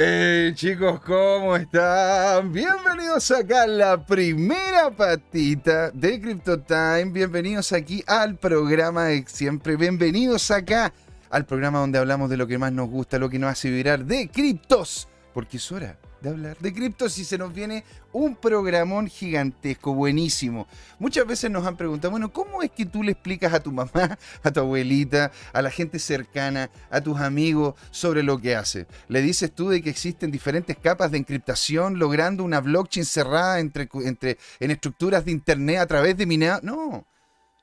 [0.00, 2.52] Hey chicos, ¿cómo están?
[2.52, 7.06] Bienvenidos acá a la primera patita de Crypto Time.
[7.06, 9.74] Bienvenidos aquí al programa de siempre.
[9.74, 10.92] Bienvenidos acá
[11.30, 14.04] al programa donde hablamos de lo que más nos gusta, lo que nos hace vibrar
[14.04, 15.08] de criptos.
[15.38, 20.66] Porque es hora de hablar de criptos y se nos viene un programón gigantesco, buenísimo.
[20.98, 24.18] Muchas veces nos han preguntado, bueno, ¿cómo es que tú le explicas a tu mamá,
[24.42, 28.88] a tu abuelita, a la gente cercana, a tus amigos sobre lo que hace?
[29.06, 33.88] ¿Le dices tú de que existen diferentes capas de encriptación logrando una blockchain cerrada entre,
[34.06, 36.62] entre, en estructuras de Internet a través de minado?
[36.64, 37.06] No.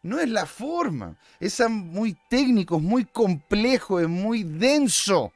[0.02, 1.18] No es la forma.
[1.42, 5.34] Es muy técnico, es muy complejo, es muy denso.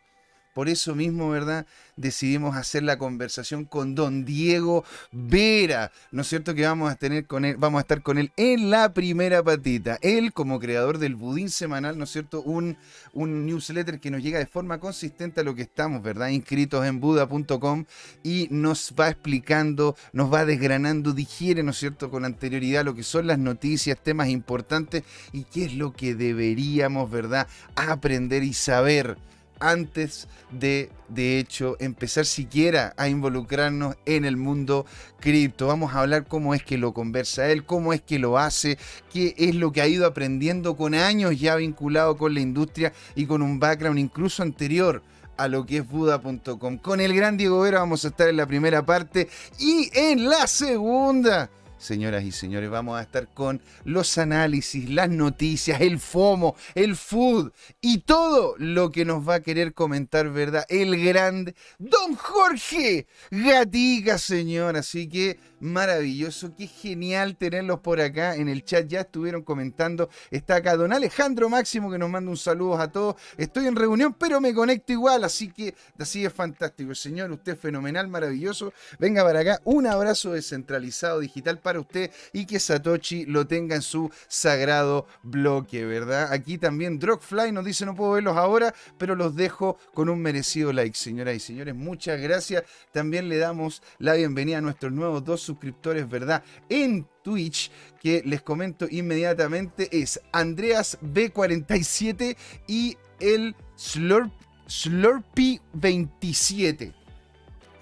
[0.53, 1.65] Por eso mismo, ¿verdad?
[1.95, 6.55] Decidimos hacer la conversación con don Diego Vera, ¿no es cierto?
[6.55, 9.99] Que vamos a tener con él, vamos a estar con él en la primera patita.
[10.01, 12.41] Él, como creador del Budín Semanal, ¿no es cierto?
[12.41, 12.77] Un,
[13.13, 16.29] un newsletter que nos llega de forma consistente a lo que estamos, ¿verdad?
[16.29, 17.85] Inscritos en buda.com
[18.23, 22.09] y nos va explicando, nos va desgranando, digiere, ¿no es cierto?
[22.09, 27.11] Con anterioridad lo que son las noticias, temas importantes y qué es lo que deberíamos,
[27.11, 27.47] ¿verdad?
[27.75, 29.17] Aprender y saber
[29.59, 34.85] antes de, de hecho, empezar siquiera a involucrarnos en el mundo
[35.19, 35.67] cripto.
[35.67, 38.77] Vamos a hablar cómo es que lo conversa él, cómo es que lo hace,
[39.11, 43.25] qué es lo que ha ido aprendiendo con años ya vinculado con la industria y
[43.25, 45.03] con un background incluso anterior
[45.37, 46.77] a lo que es Buda.com.
[46.77, 50.47] Con el gran Diego Vera vamos a estar en la primera parte y en la
[50.47, 56.95] segunda señoras y señores, vamos a estar con los análisis, las noticias, el FOMO, el
[56.95, 60.65] food y todo lo que nos va a querer comentar, ¿verdad?
[60.69, 64.77] El grande Don Jorge Gatica, señor.
[64.77, 68.87] Así que maravilloso, qué genial tenerlos por acá en el chat.
[68.87, 70.09] Ya estuvieron comentando.
[70.31, 73.15] Está acá Don Alejandro Máximo que nos manda un saludo a todos.
[73.37, 76.93] Estoy en reunión, pero me conecto igual, así que así es fantástico.
[76.95, 78.73] Señor, usted es fenomenal, maravilloso.
[78.99, 83.81] Venga para acá, un abrazo descentralizado digital para usted y que Satoshi lo tenga en
[83.81, 86.31] su sagrado bloque, ¿verdad?
[86.31, 90.73] Aquí también Drogfly nos dice, no puedo verlos ahora, pero los dejo con un merecido
[90.73, 91.75] like, señoras y señores.
[91.75, 92.63] Muchas gracias.
[92.91, 96.43] También le damos la bienvenida a nuestros nuevos dos suscriptores, ¿verdad?
[96.69, 97.71] En Twitch,
[98.01, 102.37] que les comento inmediatamente, es Andreas B47
[102.67, 104.31] y el Slurp,
[104.67, 106.93] Slurpy27.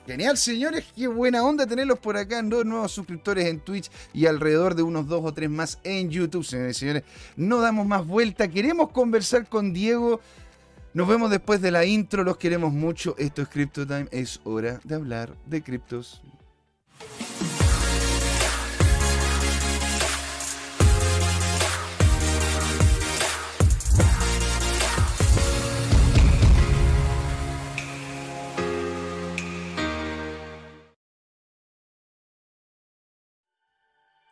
[0.08, 4.74] Genial, señores, qué buena onda tenerlos por acá, dos nuevos suscriptores en Twitch y alrededor
[4.74, 7.04] de unos dos o tres más en YouTube, señores y señores.
[7.36, 10.22] No damos más vuelta, queremos conversar con Diego.
[10.94, 13.16] Nos vemos después de la intro, los queremos mucho.
[13.18, 16.22] Esto es Crypto Time, es hora de hablar de criptos.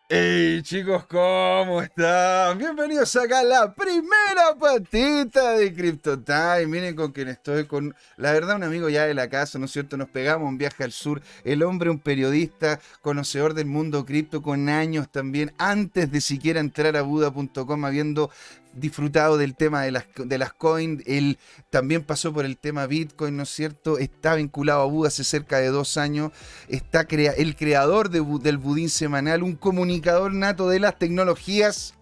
[0.07, 2.59] Hey chicos, ¿cómo están?
[2.59, 6.67] Bienvenidos acá a la primera patita de Crypto Time.
[6.67, 9.71] Miren con quién estoy, con la verdad un amigo ya de la casa, ¿no es
[9.71, 9.97] cierto?
[9.97, 11.23] Nos pegamos un viaje al sur.
[11.43, 16.95] El hombre, un periodista, conocedor del mundo cripto, con años también, antes de siquiera entrar
[16.97, 18.29] a Buda.com, habiendo
[18.75, 23.35] disfrutado del tema de las, de las coins, él también pasó por el tema Bitcoin,
[23.37, 23.97] ¿no es cierto?
[23.97, 26.31] Está vinculado a Buda hace cerca de dos años,
[26.67, 31.95] está crea el creador del Budín Semanal, un comunicador nato de las tecnologías.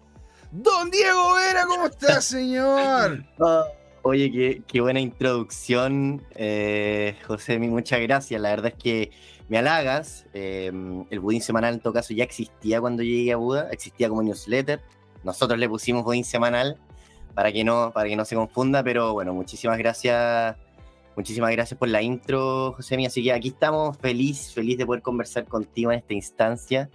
[0.50, 3.24] Don Diego Vera, ¿cómo está, señor?
[3.40, 3.64] Ah,
[4.02, 8.40] oye, qué, buena introducción, eh, José, muchas gracias.
[8.40, 9.10] La verdad es que
[9.48, 10.26] me halagas.
[10.32, 10.72] Eh,
[11.10, 14.80] el Budín Semanal, en todo caso, ya existía cuando llegué a Buda, existía como newsletter
[15.24, 16.78] nosotros le pusimos Godín semanal
[17.34, 20.56] para que no, para que no se confunda, pero bueno, muchísimas gracias.
[21.16, 25.46] Muchísimas gracias por la intro, José Así que aquí estamos, feliz, feliz de poder conversar
[25.46, 26.90] contigo en esta instancia.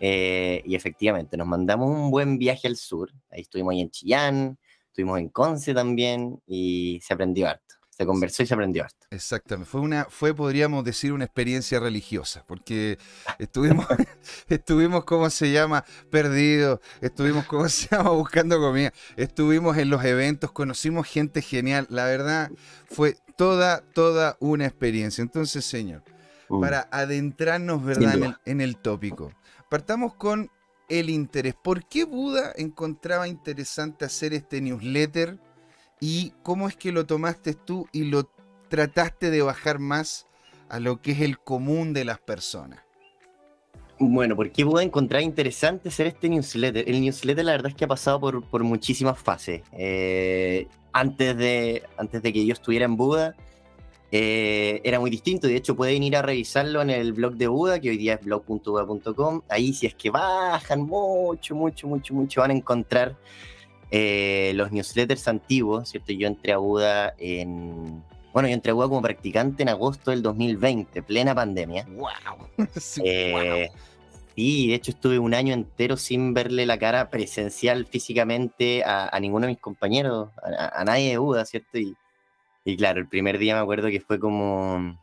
[0.00, 3.10] Eh, y efectivamente, nos mandamos un buen viaje al sur.
[3.30, 4.58] Ahí estuvimos ahí en Chillán,
[4.88, 9.06] estuvimos en Conce también y se aprendió harto se conversó y se aprendió harto.
[9.10, 12.98] Exactamente, fue una, fue, podríamos decir, una experiencia religiosa, porque
[13.38, 13.86] estuvimos,
[14.48, 15.84] estuvimos, ¿cómo se llama?
[16.10, 18.10] Perdidos, estuvimos, ¿cómo se llama?
[18.10, 22.50] Buscando comida, estuvimos en los eventos, conocimos gente genial, la verdad,
[22.86, 25.22] fue toda, toda una experiencia.
[25.22, 26.02] Entonces, señor,
[26.48, 26.60] mm.
[26.60, 29.32] para adentrarnos, ¿verdad?, en el, en el tópico,
[29.68, 30.50] partamos con
[30.88, 31.54] el interés.
[31.54, 35.38] ¿Por qué Buda encontraba interesante hacer este newsletter?
[36.06, 38.28] Y cómo es que lo tomaste tú y lo
[38.68, 40.26] trataste de bajar más
[40.68, 42.80] a lo que es el común de las personas.
[43.98, 46.86] Bueno, ¿por qué pude encontrar interesante hacer este newsletter?
[46.86, 49.62] El newsletter la verdad es que ha pasado por, muchísimas fases.
[49.72, 53.34] Eh, antes, de, antes de que yo estuviera en Buda,
[54.12, 55.46] eh, era muy distinto.
[55.46, 58.20] De hecho, pueden ir a revisarlo en el blog de Buda, que hoy día es
[58.26, 59.40] blog.buda.com.
[59.48, 63.16] Ahí, si es que bajan mucho, mucho, mucho, mucho, van a encontrar
[63.96, 66.12] eh, los newsletters antiguos, ¿cierto?
[66.12, 68.02] Yo entré a Buda en.
[68.32, 71.86] Bueno, yo entré a Buda como practicante en agosto del 2020, plena pandemia.
[71.88, 72.48] ¡Wow!
[73.04, 73.70] Eh,
[74.34, 79.46] sí, de hecho estuve un año entero sin verle la cara presencial físicamente a, ninguno
[79.46, 81.78] de mis compañeros, a, a nadie de Buda, ¿cierto?
[81.78, 81.94] Y,
[82.64, 84.98] y claro, el primer día me acuerdo que fue como,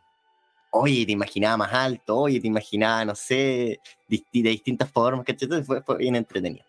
[0.72, 3.80] oye, te imaginaba más alto, oye, te imaginaba, no sé,
[4.10, 6.66] de, distintas formas, que Fue, fue bien entretenido.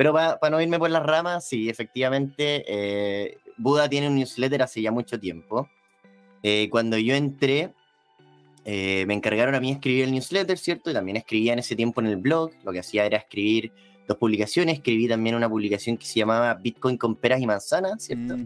[0.00, 4.80] Pero para no irme por las ramas, sí, efectivamente, eh, Buda tiene un newsletter hace
[4.80, 5.68] ya mucho tiempo.
[6.42, 7.74] Eh, cuando yo entré,
[8.64, 10.90] eh, me encargaron a mí escribir el newsletter, ¿cierto?
[10.90, 12.50] Y también escribía en ese tiempo en el blog.
[12.64, 13.72] Lo que hacía era escribir
[14.08, 14.76] dos publicaciones.
[14.76, 18.36] Escribí también una publicación que se llamaba Bitcoin con peras y manzanas, ¿cierto?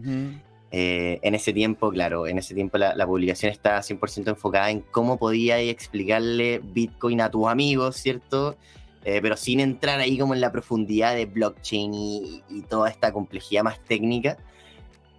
[0.71, 5.17] Eh, en ese tiempo, claro, en ese tiempo la, publicación estaba 100% enfocada en cómo
[5.17, 8.57] podía explicarle Bitcoin a tus amigos, ¿cierto?
[9.05, 13.63] Eh, pero sin entrar ahí como en la profundidad de blockchain y, toda esta complejidad
[13.63, 14.37] más técnica.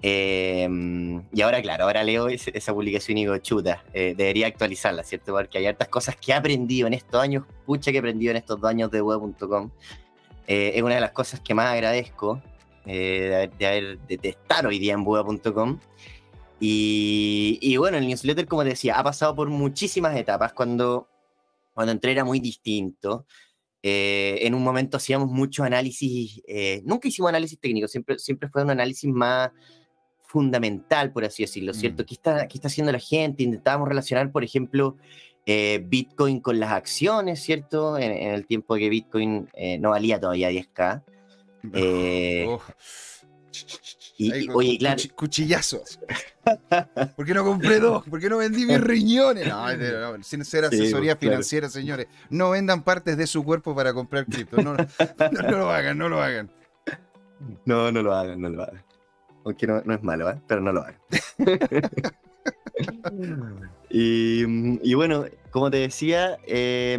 [0.03, 0.69] Eh,
[1.33, 5.33] y ahora, claro, ahora leo esa publicación y digo, chuta, debería actualizarla, ¿cierto?
[5.33, 8.37] Porque hay hartas cosas que he aprendido en estos años, pucha que he aprendido en
[8.37, 9.71] estos dos años de web.com.
[10.47, 12.43] es una de las cosas que más agradezco,
[12.87, 15.81] eh, de, haber, de, estar hoy día en Buda.com.
[16.61, 20.53] Y, bueno, el newsletter, como te decía, ha pasado por muchísimas etapas.
[20.53, 21.09] Cuando,
[21.75, 23.27] cuando entré era muy distinto.
[23.88, 28.65] Eh, en un momento hacíamos mucho análisis, eh, nunca hicimos análisis técnico, siempre, siempre fue
[28.65, 29.50] un análisis más
[30.23, 32.03] fundamental, por así decirlo, ¿cierto?
[32.03, 32.06] Mm.
[32.06, 33.44] ¿Qué, está, ¿Qué está haciendo la gente?
[33.44, 34.97] Intentábamos relacionar, por ejemplo,
[35.47, 37.97] Bitcoin con las acciones, ¿cierto?
[37.97, 39.49] En, en, el tiempo que Bitcoin
[39.79, 41.05] no valía todavía 10K.
[41.73, 42.59] Eh,
[44.19, 45.03] y, oye, claro.
[45.15, 46.01] cuchillazos.
[47.17, 48.05] ¿Por qué no compré dos?
[48.09, 49.47] ¿Por qué no vendí mis riñones?
[49.47, 49.67] No,
[50.23, 52.07] sin ser asesoría financiera, señores.
[52.31, 54.57] No vendan partes de su cuerpo para comprar cripto.
[54.67, 56.51] No, lo hagan, no lo hagan.
[57.65, 58.83] No, no lo hagan, no lo hagan.
[59.45, 60.41] Aunque no, es malo, ¿eh?
[60.47, 60.99] pero no lo hagan.
[63.91, 64.45] y,
[64.91, 66.99] y, bueno, como te decía, eh,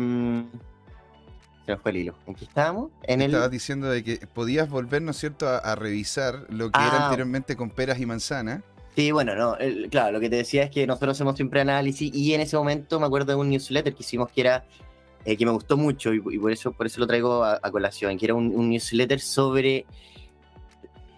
[1.76, 2.16] fue el hilo.
[2.26, 2.92] ¿En qué estábamos?
[3.04, 3.32] En el...
[3.32, 7.04] Estabas diciendo de que podías volver, ¿no es cierto?, a, revisar lo que era ah.
[7.06, 8.62] anteriormente con peras y manzanas.
[8.96, 9.56] Sí, bueno, no,
[9.92, 13.00] claro, lo que te decía es que nosotros hacemos siempre análisis y en ese momento
[13.00, 14.66] me acuerdo de un newsletter que hicimos que era,
[15.24, 18.26] eh, que me gustó mucho y, por, eso, por eso lo traigo a, colación, que
[18.26, 19.86] era un, newsletter sobre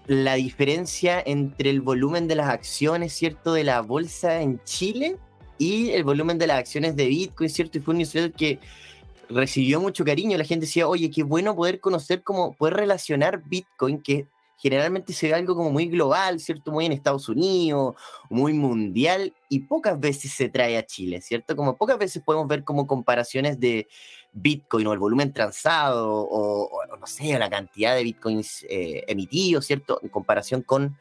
[0.08, 5.16] la diferencia entre el volumen de las acciones, ¿cierto?, de la bolsa en Chile
[5.58, 7.78] y el volumen de las acciones de Bitcoin, ¿cierto?
[7.78, 8.60] Y fue un newsletter que
[9.30, 10.38] recibió mucho cariño.
[10.38, 14.28] La gente decía, oye, qué bueno poder conocer cómo, poder relacionar Bitcoin, que
[14.58, 16.72] generalmente se ve algo como muy global, ¿cierto?
[16.72, 17.96] Muy en Estados Unidos,
[18.30, 21.56] muy mundial, y pocas veces se trae a Chile, ¿cierto?
[21.56, 23.88] Como pocas veces podemos ver como comparaciones de
[24.34, 30.00] Bitcoin o el volumen transado o, no sé, la cantidad de Bitcoins eh, emitidos, ¿cierto?
[30.04, 30.98] En comparación con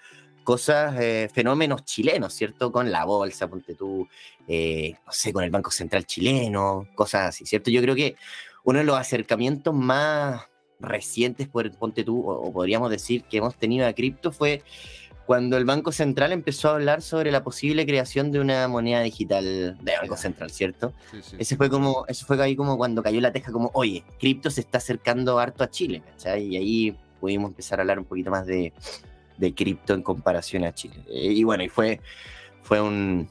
[0.48, 2.72] cosas, eh, fenómenos chilenos, ¿cierto?
[2.72, 4.08] Con la bolsa, ponte tú,
[4.46, 7.70] eh, no sé, con el Banco Central chileno, cosas así, ¿cierto?
[7.70, 8.16] Yo creo que
[8.64, 10.40] uno de los acercamientos más
[10.80, 14.62] recientes, por, ponte tú, o, podríamos decir que hemos tenido a cripto fue
[15.26, 19.76] cuando el Banco Central empezó a hablar sobre la posible creación de una moneda digital
[19.78, 20.94] de Banco Central, ¿cierto?
[21.38, 24.62] Ese fue como, eso fue ahí como cuando cayó la teja, como, oye, cripto se
[24.62, 26.46] está acercando harto a Chile, ¿cachai?
[26.46, 28.72] Y ahí pudimos empezar a hablar un poquito más de,
[29.38, 30.96] de cripto en comparación a Chile.
[31.08, 32.00] Eh, y bueno, y fue,
[32.62, 33.28] fue un,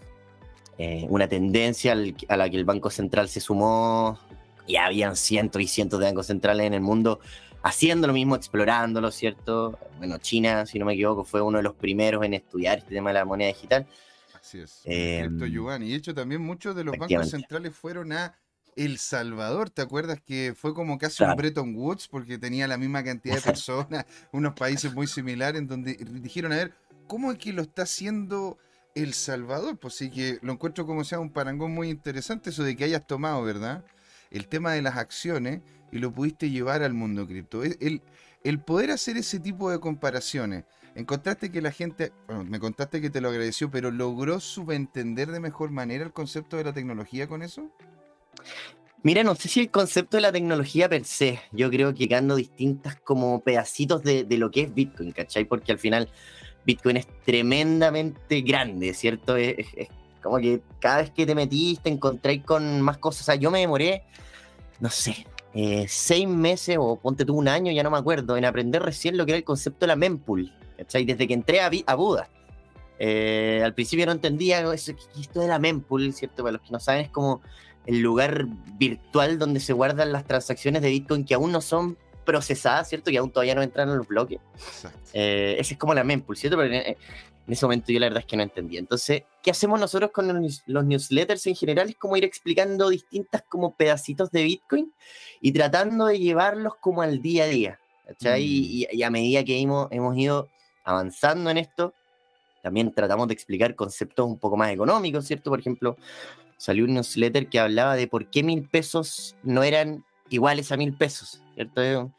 [0.78, 1.96] eh, una tendencia
[2.28, 4.20] a la que el Banco Central se sumó.
[4.66, 7.22] Y habían cientos y cientos de bancos centrales en el mundo
[7.64, 9.78] haciendo lo mismo, explorándolo, ¿cierto?
[9.98, 13.10] Bueno, China, si no me equivoco, fue uno de los primeros en estudiar este tema
[13.10, 13.88] de la moneda digital.
[14.34, 14.82] Así es.
[14.86, 18.38] Eh, y de hecho también muchos de los bancos centrales fueron a
[18.78, 23.04] el Salvador, ¿te acuerdas que fue como casi un Bretton Woods porque tenía la misma
[23.04, 26.74] cantidad de personas, unos países muy similares, en donde dijeron, a ver,
[27.08, 28.60] ¿cómo es que lo está haciendo
[28.94, 29.78] El Salvador?
[29.78, 33.08] Pues sí que lo encuentro como sea un parangón muy interesante eso de que hayas
[33.08, 33.84] tomado, ¿verdad?
[34.30, 37.64] El tema de las acciones y lo pudiste llevar al mundo cripto.
[37.64, 38.04] El,
[38.44, 43.10] el poder hacer ese tipo de comparaciones, encontraste que la gente, bueno, me contaste que
[43.10, 47.42] te lo agradeció, pero ¿logró subentender de mejor manera el concepto de la tecnología con
[47.42, 47.72] eso?
[49.03, 52.36] Mira, no sé si el concepto de la tecnología per se, yo creo que quedando
[52.36, 55.46] distintas como pedacitos de, lo que es Bitcoin, ¿cachai?
[55.46, 56.10] Porque al final
[56.65, 59.38] Bitcoin es tremendamente grande, ¿cierto?
[59.38, 59.67] Es,
[60.22, 63.22] como que cada vez que te metiste te encontráis con más cosas.
[63.22, 64.03] O sea, yo me demoré,
[64.79, 68.46] no sé, eh, seis meses o ponte tú un año, ya no me acuerdo, en
[68.46, 71.06] aprender recién lo que era el concepto de la mempool, ¿cachai?
[71.06, 72.29] Desde que entré a Buda.
[73.00, 76.44] Eh, al principio no entendía eso, esto de la mempool, ¿cierto?
[76.44, 77.42] Para los que no saben, es como
[77.86, 78.46] el lugar
[78.77, 83.10] virtual donde se guardan las transacciones de Bitcoin que aún no son procesadas, ¿cierto?
[83.10, 84.39] Que aún todavía no entran en los bloques.
[85.13, 86.58] Eh, esa es como la mempool, ¿cierto?
[86.58, 86.98] Pero en,
[87.48, 88.80] ese momento yo la verdad es que no entendía.
[88.80, 91.89] Entonces, ¿qué hacemos nosotros con los, newsletters en general?
[91.89, 94.94] Es como ir explicando distintas como pedacitos de Bitcoin
[95.39, 97.80] y tratando de llevarlos como al día a día.
[98.20, 98.36] Mm.
[98.39, 100.50] Y, a medida que hemos, hemos ido
[100.84, 101.94] avanzando en esto,
[102.68, 105.50] también tratamos de explicar conceptos un poco más económicos, ¿cierto?
[105.50, 105.96] Por ejemplo,
[106.58, 110.94] salió un newsletter que hablaba de por qué mil pesos no eran iguales a mil
[110.94, 112.12] pesos, ¿cierto?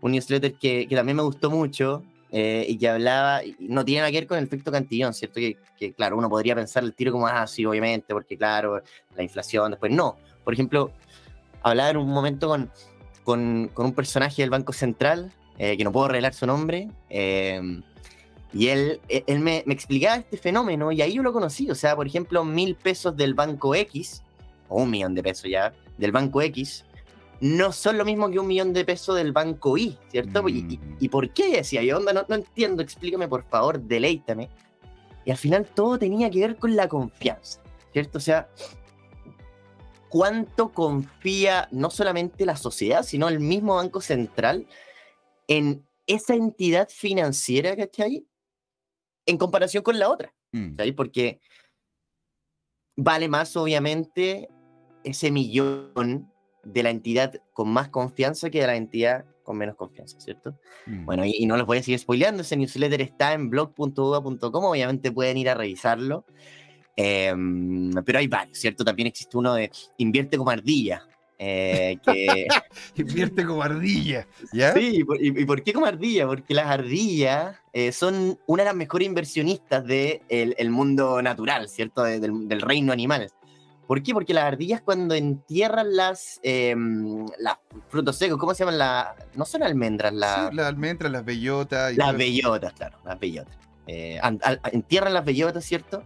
[0.00, 4.10] Un newsletter que, que también me gustó mucho eh, y que hablaba, no tiene nada
[4.10, 5.36] que ver con el efecto cantillón, ¿cierto?
[5.36, 8.82] Que, que, claro, uno podría pensar el tiro como, ah, sí, obviamente, porque claro,
[9.14, 10.16] la inflación, después no.
[10.42, 10.90] Por ejemplo,
[11.62, 12.72] hablaba en un momento con,
[13.22, 17.60] con, con un personaje del Banco Central, eh, que no puedo revelar su nombre, eh,
[18.52, 21.70] y él, e, él me, me, explicaba este fenómeno y ahí yo lo conocí.
[21.70, 24.22] O sea, por ejemplo, mil pesos del banco X,
[24.68, 26.84] o un millón de pesos ya, del banco X,
[27.40, 30.48] no son lo mismo que un millón de pesos del banco Y, ¿cierto?
[30.48, 31.10] ¿Y, y, mm.
[31.10, 31.56] por qué?
[31.56, 34.48] Decía yo, onda, no, no entiendo, explícame por favor, deleítame.
[35.24, 37.60] Y al final todo tenía que ver con la confianza,
[37.92, 38.18] ¿cierto?
[38.18, 38.48] O sea,
[40.08, 44.66] cuánto confía no solamente la sociedad, sino el mismo Banco Central
[45.48, 48.26] en esa entidad financiera, ¿cachai?
[49.26, 50.34] En comparación con la otra.
[50.52, 50.76] Mm.
[50.96, 51.40] Porque
[52.96, 54.48] vale más, obviamente,
[55.04, 56.30] ese millón
[56.64, 60.58] de la entidad con más confianza que de la entidad con menos confianza, ¿cierto?
[60.86, 61.04] Mm.
[61.04, 65.36] Bueno, y, no los voy a seguir spoileando, ese newsletter está en blog.uda.com, obviamente pueden
[65.36, 66.24] ir a revisarlo.
[66.94, 68.84] Em, pero hay varios, ¿cierto?
[68.84, 71.06] También existe uno de invierte como ardilla,
[71.44, 72.46] eh, que...
[72.94, 74.26] Invierte como ardilla.
[74.52, 74.72] ¿ya?
[74.74, 76.26] Sí, ¿y, por qué como ardilla?
[76.26, 81.68] Porque las ardillas eh, son una de las mejores inversionistas del de el mundo natural,
[81.68, 82.04] ¿cierto?
[82.04, 83.28] del, reino animal.
[83.88, 84.14] ¿Por qué?
[84.14, 87.56] Porque las ardillas cuando entierran las, em, las
[87.88, 88.78] frutos secos, ¿cómo se llaman?
[88.78, 91.96] La, no son almendras, la, las almendras, las bellotas.
[91.96, 93.58] las bellotas, claro, las bellotas.
[93.88, 94.20] Eh,
[94.70, 96.04] entierran las bellotas, ¿cierto?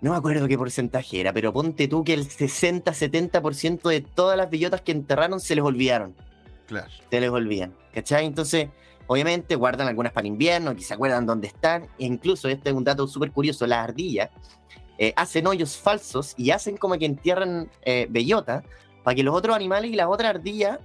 [0.00, 4.48] No me acuerdo qué porcentaje era, pero ponte tú que el 60-70% de todas las
[4.50, 6.14] bellotas que enterraron se les olvidaron.
[6.66, 6.88] Claro.
[7.10, 7.74] Se les olvidan.
[7.92, 8.26] ¿Cachai?
[8.26, 8.68] Entonces,
[9.06, 11.84] obviamente guardan algunas para invierno, que se acuerdan dónde están.
[11.98, 14.30] E incluso, este es un dato súper curioso, las ardillas
[15.02, 18.64] eh, hacen hoyos falsos y hacen como que entierran eh, bellotas
[19.02, 20.78] para que los otros animales y las otras ardillas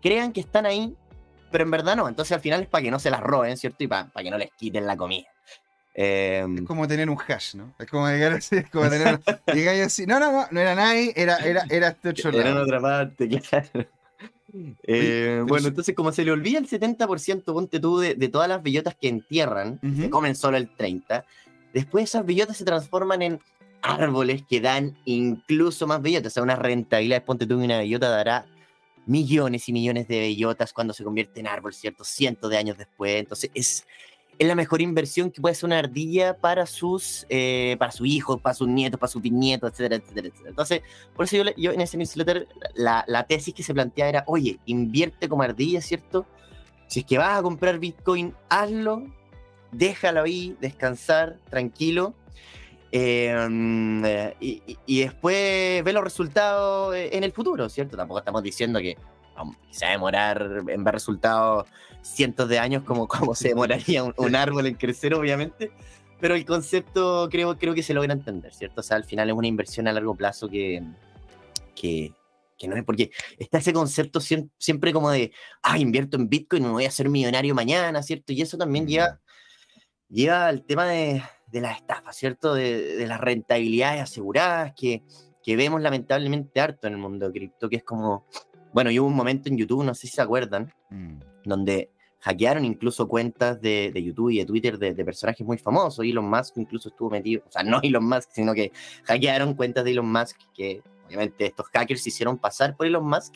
[0.00, 0.94] crean que están ahí,
[1.50, 2.08] pero en verdad no.
[2.08, 3.82] Entonces al final es para que no se las roben, ¿cierto?
[3.82, 5.26] Y para que no les quiten la comida.
[6.00, 7.74] Em, es como tener un hash, ¿no?
[7.76, 9.18] Es como llegar así, es como tener.
[9.52, 10.06] llegáis así.
[10.06, 12.40] No, no, no, no era nadie, era, era, era este otro lado.
[12.40, 13.88] Era en otra parte, claro.
[14.84, 18.62] Eh, bueno, entonces, como se le olvida el 70%, ponte tú, de, de, todas las
[18.62, 21.24] bellotas que entierran, se comen solo el 30%,
[21.74, 23.40] después esas bellotas se transforman en
[23.82, 26.30] árboles que dan incluso más bellotas.
[26.30, 28.46] O sea, una rentabilidad, ponte tú, una bellota dará
[29.04, 32.04] millones y millones de bellotas cuando se convierte en árbol, ¿cierto?
[32.04, 33.16] Cientos de años después.
[33.16, 33.84] Entonces, es
[34.38, 38.40] es la mejor inversión que puede hacer una ardilla para sus, eh, para sus hijos,
[38.40, 40.28] para sus nietos, para sus bisnietos, etcétera, etcétera.
[40.46, 40.82] Entonces,
[41.14, 44.60] por eso yo, yo en ese newsletter, la, la, tesis que se plantea era, oye,
[44.66, 46.24] invierte como ardilla, ¿cierto?
[46.86, 49.04] Si es que vas a comprar Bitcoin, hazlo,
[49.72, 52.14] déjalo ahí, descansar, tranquilo.
[52.92, 57.96] Em, eh, y, y, después ve los resultados eh, en el futuro, ¿cierto?
[57.96, 58.96] Tampoco estamos diciendo que
[59.70, 61.66] se va a demorar en ver resultados
[62.02, 65.70] cientos de años como, como se demoraría un, árbol en crecer, obviamente.
[66.20, 68.80] Pero el concepto creo, creo que se logra entender, ¿cierto?
[68.80, 70.82] O sea, al final es una inversión a largo plazo que,
[71.76, 72.12] que,
[72.58, 76.70] que no es porque está ese concepto siempre, como de, ah, invierto en Bitcoin, me
[76.70, 78.32] voy a hacer millonario mañana, ¿cierto?
[78.32, 79.20] Y eso también lleva,
[80.08, 82.54] lleva al tema de, de la estafa, ¿cierto?
[82.54, 85.04] De, de, las rentabilidades aseguradas que,
[85.44, 88.26] que vemos lamentablemente harto en el mundo de cripto, que es como,
[88.78, 91.14] bueno, y hubo un momento en YouTube, no sé si se acuerdan, mm.
[91.46, 96.04] donde hackearon incluso cuentas de, de YouTube y de Twitter de, de, personajes muy famosos.
[96.04, 98.70] Elon Musk incluso estuvo metido, o sea, no Elon Musk, sino que
[99.02, 103.34] hackearon cuentas de Elon Musk, que obviamente estos hackers se hicieron pasar por Elon Musk.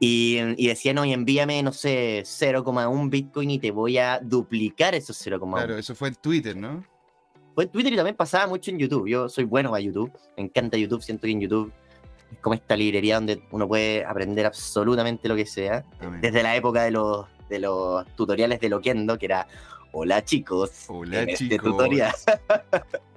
[0.00, 5.20] Y, y decían, oye, envíame, no sé, 0,1 Bitcoin y te voy a duplicar esos
[5.26, 5.52] 0,1.
[5.52, 6.82] Claro, eso fue en Twitter, ¿no?
[7.54, 9.06] Fue en Twitter y también pasaba mucho en YouTube.
[9.06, 11.74] Yo soy bueno a YouTube, me encanta YouTube, siento que en YouTube
[12.32, 15.84] es como esta librería donde uno puede aprender absolutamente lo que sea.
[16.20, 19.46] Desde la época de los de los tutoriales de Loquendo, que era
[19.92, 22.12] Hola chicos, Hola en este tutorial.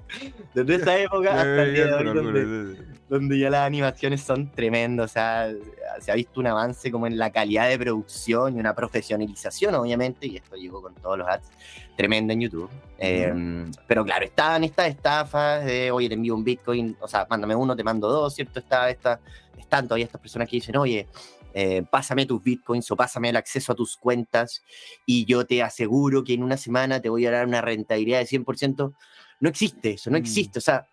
[0.53, 2.77] Desde esa época hasta el día de hoy,
[3.09, 5.51] donde, ya las animaciones son tremendas, o sea,
[5.99, 10.27] se ha visto un avance como en la calidad de producción y una profesionalización, obviamente,
[10.27, 11.49] y esto llegó con todos los ads,
[11.97, 12.69] tremenda en YouTube.
[12.99, 17.55] Em, pero claro, estaban estas estafas de, oye, te envío un Bitcoin, o sea, mándame
[17.55, 18.59] uno, te mando dos, ¿cierto?
[18.59, 19.19] Está, está,
[19.57, 21.07] están todavía estas personas que dicen, oye,
[21.53, 24.61] eh, pásame tus bitcoins o pásame el acceso a tus cuentas
[25.05, 28.25] y yo te aseguro que en una semana te voy a dar una rentabilidad de
[28.25, 28.93] 100%.
[29.39, 30.22] No existe eso, no mm.
[30.22, 30.60] existe.
[30.60, 30.88] O sea,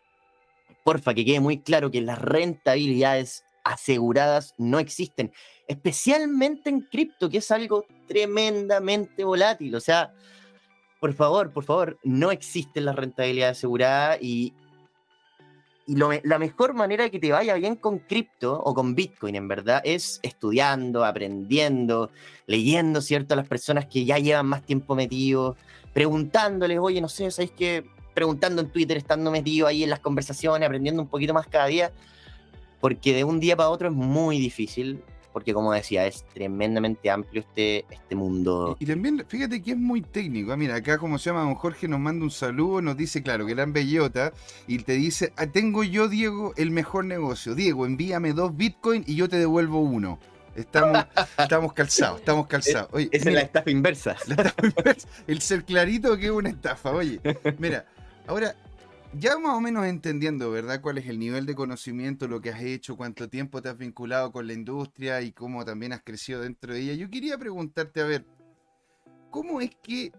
[0.85, 5.33] porfa, que quede muy claro que las rentabilidades aseguradas no existen,
[5.67, 9.75] especialmente en cripto, que es algo tremendamente volátil.
[9.75, 10.15] O sea,
[11.01, 14.55] por favor, por favor, no existen las rentabilidades aseguradas y,
[15.87, 19.49] y la mejor manera de que te vaya bien con cripto o con Bitcoin, en
[19.49, 22.11] verdad, es estudiando, aprendiendo,
[22.47, 23.35] leyendo, ¿cierto?
[23.35, 25.57] A las personas que ya llevan más tiempo metidos,
[25.93, 27.96] preguntándoles, oye, no sé, ¿sabéis qué?
[28.17, 31.93] Preguntando en Twitter, estando metido ahí en las conversaciones, aprendiendo un poquito más cada día,
[32.81, 35.03] porque de un día para otro es muy difícil,
[35.35, 38.75] porque como decía, es tremendamente amplio este, este mundo.
[38.81, 40.51] Y, también, fíjate que es muy técnico.
[40.51, 43.45] Ah, mira, acá como se llama don Jorge nos manda un saludo, nos dice, claro,
[43.45, 44.33] que eran bellota,
[44.67, 47.55] y te dice, ah, tengo yo, Diego, el mejor negocio.
[47.55, 50.19] Diego, envíame dos Bitcoin y yo te devuelvo uno.
[50.55, 51.05] Estamos,
[51.39, 52.89] estamos calzados, estamos calzados.
[52.95, 54.17] Oye, Esa es la estafa inversa.
[54.27, 55.07] La estafa inversa.
[55.27, 56.93] El ser clarito que es una estafa.
[56.93, 57.21] Oye,
[57.59, 57.85] mira,
[58.27, 58.57] Ahora,
[59.13, 60.81] ya más o menos entendiendo, ¿verdad?
[60.81, 64.33] ¿Cuál es el nivel de conocimiento, lo que has hecho, cuánto tiempo te has vinculado
[64.33, 66.95] con la industria y cómo también has crecido dentro de ella?
[66.95, 68.27] Yo quería preguntarte, a ver,
[69.31, 70.13] ¿cómo es que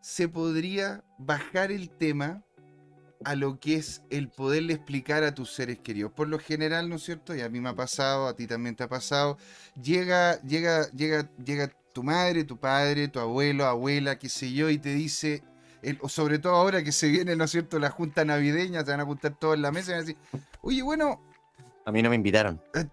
[0.00, 2.44] se podría bajar el tema
[3.24, 6.12] a lo que es el poderle explicar a tus seres queridos?
[6.12, 7.34] Por lo general, ¿no es cierto?
[7.34, 9.38] Y a mí me ha pasado, a ti también te ha pasado.
[9.82, 14.78] Llega, llega, llega, llega tu madre, tu padre, tu abuelo, abuela, qué sé yo, y
[14.78, 15.42] te dice,
[16.08, 19.04] sobre todo ahora que se viene, ¿no es cierto?, la junta navideña, se van a
[19.04, 20.16] juntar todos en la mesa y van a decir,
[20.62, 21.20] oye, bueno...
[21.84, 22.60] A mí no me invitaron.
[22.74, 22.84] Eh,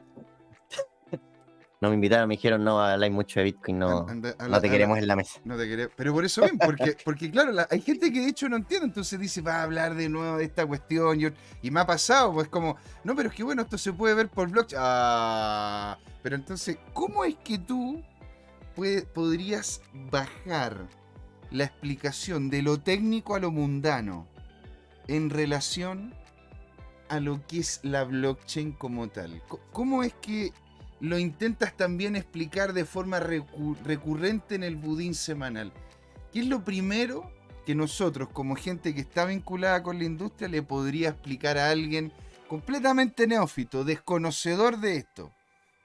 [1.82, 5.08] no me invitaron, me dijeron, no, habláis mucho de Bitcoin, no, no te queremos en
[5.08, 5.40] la mesa.
[5.44, 5.94] No te queremos.
[5.96, 9.20] Pero por eso bien, porque, porque claro, hay gente que de hecho no entiende, entonces
[9.20, 11.36] dice, va a hablar de nuevo de esta cuestión.
[11.62, 14.30] y me ha pasado, pues como, no, pero es que bueno, esto se puede ver
[14.30, 14.82] por blockchain.
[14.84, 18.02] Ah, pero entonces, ¿cómo es que tú
[19.14, 20.88] podrías bajar
[21.56, 24.28] la explicación de lo técnico a lo mundano
[25.08, 26.14] en relación
[27.08, 29.42] a lo que es la blockchain como tal.
[29.72, 30.52] ¿Cómo es que
[31.00, 35.72] lo intentas también explicar de forma recurrente en el budín semanal?
[36.34, 37.32] ¿Qué es lo primero
[37.66, 42.12] que nosotros, como gente que está vinculada con la industria, le podría explicar a alguien
[42.50, 45.32] completamente neófito, desconocedor de esto?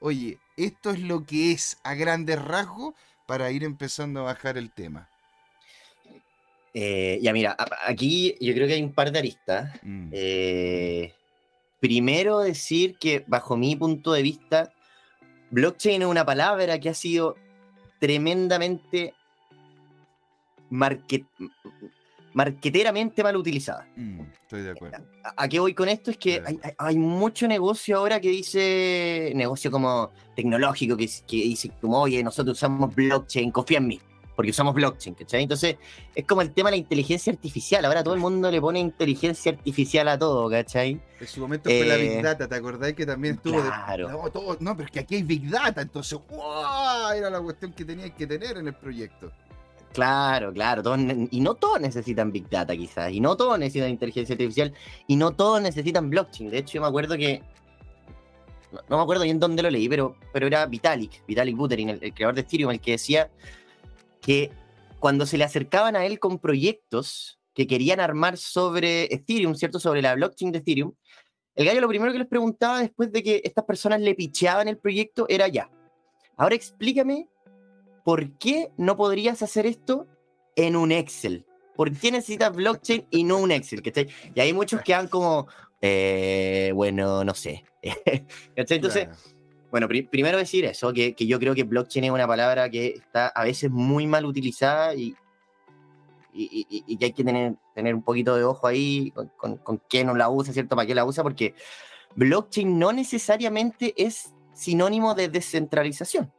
[0.00, 2.94] Oye, esto es lo que es a grandes rasgos
[3.26, 5.09] para ir empezando a bajar el tema.
[6.72, 9.70] Eh, ya mira, aquí yo creo que hay un par de aristas.
[9.82, 10.08] Mm.
[10.12, 11.12] Eh,
[11.80, 14.72] primero decir que bajo mi punto de vista,
[15.50, 17.36] blockchain es una palabra que ha sido
[17.98, 19.14] tremendamente
[22.32, 23.88] marqueteramente mal utilizada.
[23.96, 25.04] Mm, estoy de acuerdo.
[25.36, 26.12] ¿A, qué voy con esto?
[26.12, 26.40] Es que
[26.78, 32.56] hay, mucho negocio ahora que dice, negocio como tecnológico, que, que dice como, oye, nosotros
[32.56, 34.00] usamos blockchain, confía en mí
[34.40, 35.42] porque usamos blockchain, ¿cachai?
[35.42, 35.76] Entonces,
[36.14, 37.84] es como el tema de la inteligencia artificial.
[37.84, 40.98] Ahora todo el mundo le pone inteligencia artificial a todo, ¿cachai?
[41.20, 44.08] En su momento fue la Big eh, Data, ¿te acordás que también estuvo claro.
[44.08, 47.10] no, no, pero es que aquí hay Big Data, entonces, ¡wow!
[47.14, 49.30] Era la cuestión que tenías que tener en el proyecto.
[49.92, 50.82] Claro, claro,
[51.30, 54.72] y no todos necesitan Big Data quizás, y no todos necesitan inteligencia artificial,
[55.06, 56.48] y no todos necesitan blockchain.
[56.48, 57.42] De hecho, yo me acuerdo que,
[58.88, 62.36] no, me acuerdo bien dónde lo leí, pero, pero era Vitalik, Vitalik Buterin, el creador
[62.36, 63.28] de Ethereum, el que decía
[64.20, 64.50] que
[64.98, 69.80] cuando se le acercaban a él con proyectos que querían armar sobre Ethereum, ¿cierto?
[69.80, 70.92] Sobre la blockchain de Ethereum,
[71.54, 74.78] el gallo lo primero que les preguntaba después de que estas personas le picheaban el
[74.78, 75.70] proyecto era ya.
[76.36, 77.28] Ahora explícame
[78.04, 80.06] por qué no podrías hacer esto
[80.56, 81.44] en un Excel.
[81.76, 83.82] ¿Por qué necesitas blockchain y no un Excel?
[84.34, 85.48] Y hay muchos que han como,
[85.80, 87.64] eh, bueno, no sé.
[88.56, 89.08] Entonces,
[89.70, 93.44] bueno, primero decir eso, que, yo creo que blockchain es una palabra que está a
[93.44, 95.14] veces muy mal utilizada y,
[96.32, 100.28] y, que hay que tener, tener un poquito de ojo ahí con, con, quién la
[100.28, 100.74] usa, ¿cierto?
[100.74, 101.22] ¿Para qué la usa?
[101.22, 101.54] Porque
[102.16, 106.32] blockchain no necesariamente es sinónimo de descentralización.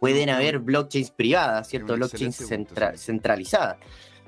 [0.00, 1.94] Pueden haber blockchains privadas, ¿cierto?
[1.94, 2.36] Blockchains
[2.96, 3.76] centralizadas.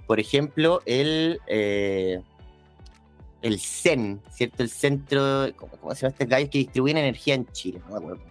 [0.07, 1.41] Por ejemplo, el...
[1.47, 2.23] Eh,
[3.43, 4.63] el CEN, ¿cierto?
[4.63, 7.81] El centro, ¿cómo, se llama este gallo que distribuye energía en Chile?
[7.87, 8.23] No me acuerdo.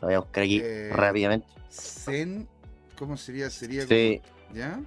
[0.00, 1.46] Lo voy a buscar aquí eh, rápidamente.
[1.70, 2.48] CEN,
[2.98, 3.50] ¿cómo sería?
[3.50, 4.20] Sería sí.
[4.54, 4.80] ¿Ya?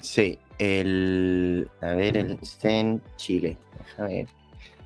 [0.00, 1.70] Sí, el.
[1.80, 3.56] A ver, el CEN Chile.
[3.98, 4.26] A ver.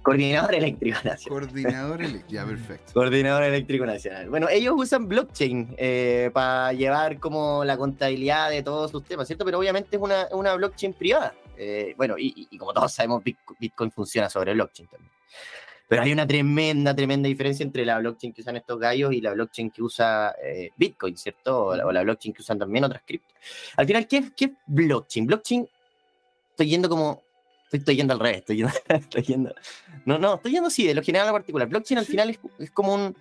[0.03, 1.29] Coordinador Eléctrico Nacional.
[1.29, 2.93] Coordinador Eléctrico, ya, perfecto.
[2.95, 4.31] Coordinador Eléctrico Nacional.
[4.31, 9.45] Bueno, ellos usan blockchain eh, para llevar como la contabilidad de todos sus temas, ¿cierto?
[9.45, 11.35] Pero obviamente es una, una blockchain privada.
[11.63, 15.13] Eh, bueno, y, y, como todos sabemos, Bitcoin funciona sobre blockchain también.
[15.87, 19.35] Pero hay una tremenda, tremenda diferencia entre la blockchain que usan estos gallos y la
[19.35, 21.67] blockchain que usa eh, Bitcoin, ¿cierto?
[21.67, 23.37] O la, blockchain que usan también otras criptos.
[23.77, 25.27] Al final, ¿qué, ¿qué es blockchain?
[25.27, 25.69] Blockchain,
[26.51, 27.23] estoy yendo como
[27.71, 29.55] Estoy, yendo al revés, estoy yendo, estoy yendo.
[30.05, 31.69] No, no, estoy yendo sí, de lo general a lo particular.
[31.69, 33.17] Blockchain al final es, es, como un.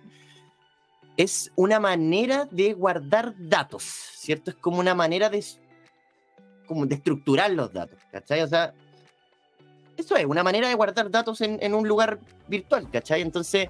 [1.16, 4.50] Es una manera de guardar datos, ¿cierto?
[4.50, 5.44] Es como una manera de.
[6.70, 8.42] Como de estructurar los datos, ¿cachai?
[8.42, 8.72] O sea,
[9.96, 13.22] eso es, una manera de guardar datos en, en un lugar virtual, ¿cachai?
[13.22, 13.68] Entonces,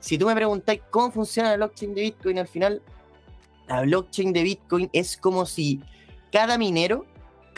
[0.00, 2.82] si tú me preguntáis cómo funciona la blockchain de Bitcoin, al final,
[3.68, 5.82] la blockchain de Bitcoin es como si
[6.32, 7.04] cada minero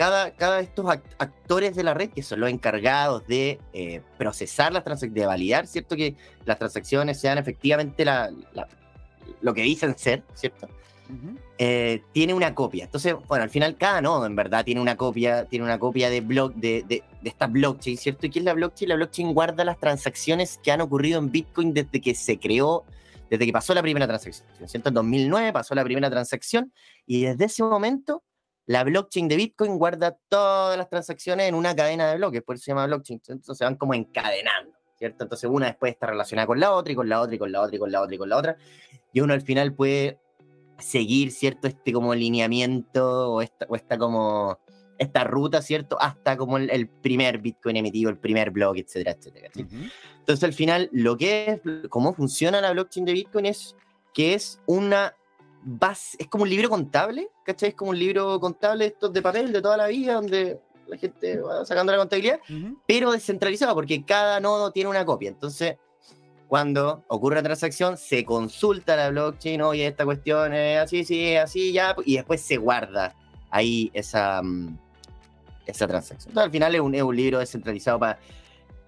[0.00, 0.86] cada, cada de estos
[1.18, 5.66] actores de la red, que son los encargados de eh, procesar las transacciones, de validar,
[5.66, 5.94] ¿cierto?
[5.94, 8.32] Que las transacciones sean efectivamente la,
[9.42, 10.68] lo que dicen ser, ¿cierto?
[11.58, 12.84] Eh, tiene una copia.
[12.84, 16.20] Entonces, bueno, al final cada nodo en verdad tiene una copia, tiene una copia de,
[16.20, 18.26] blog, de, de, de esta blockchain, ¿cierto?
[18.26, 18.88] ¿Y qué es la blockchain?
[18.88, 22.84] La blockchain guarda las transacciones que han ocurrido en Bitcoin desde que se creó,
[23.28, 24.88] desde que pasó la primera transacción, ¿cierto?
[24.88, 26.72] En 2009 pasó la primera transacción
[27.06, 28.22] y desde ese momento
[28.66, 32.64] la blockchain de Bitcoin guarda todas las transacciones en una cadena de bloques, por eso
[32.64, 33.20] se llama blockchain.
[33.26, 35.24] Entonces se van como encadenando, ¿cierto?
[35.24, 37.62] Entonces una después está relacionada con la otra y con la otra y con la
[37.62, 38.56] otra y con la otra y con la otra.
[39.12, 40.20] Y uno al final puede
[40.80, 41.68] seguir, ¿cierto?
[41.68, 44.58] Este como lineamiento o esta, o esta como
[44.98, 45.96] esta ruta, ¿cierto?
[46.00, 49.50] Hasta como el, primer Bitcoin emitido, el primer bloque, etcétera, etcétera.
[49.54, 53.74] Entonces al final lo que es, cómo funciona la blockchain de Bitcoin es
[54.12, 55.14] que es una
[56.18, 57.70] es como un libro contable, ¿cachai?
[57.70, 61.38] Es como un libro contable estos de papel de toda la vida, donde la gente
[61.38, 62.40] va sacando la contabilidad,
[62.86, 65.28] pero descentralizado, porque cada nodo tiene una copia.
[65.28, 65.76] Entonces,
[66.50, 71.72] cuando ocurre una transacción, se consulta la blockchain, oye, esta cuestión es así, sí, así,
[71.72, 73.14] ya, y después se guarda
[73.50, 74.76] ahí esa, mm,
[75.66, 76.32] esa transacción.
[76.32, 78.18] Entonces, al final es un, es un libro descentralizado para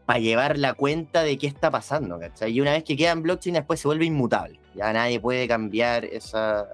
[0.06, 2.50] para llevar la cuenta de qué está pasando, ¿cachai?
[2.52, 4.58] Y una vez que queda en blockchain, después se vuelve inmutable.
[4.74, 6.68] Ya nadie puede cambiar esa,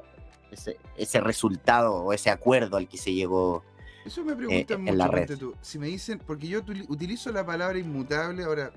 [0.96, 3.62] ese, resultado o ese acuerdo al que se llegó.
[4.06, 5.30] Eso me preguntan mucho, en la red.
[5.60, 8.72] si me dicen, porque yo utilizo la palabra inmutable, ahora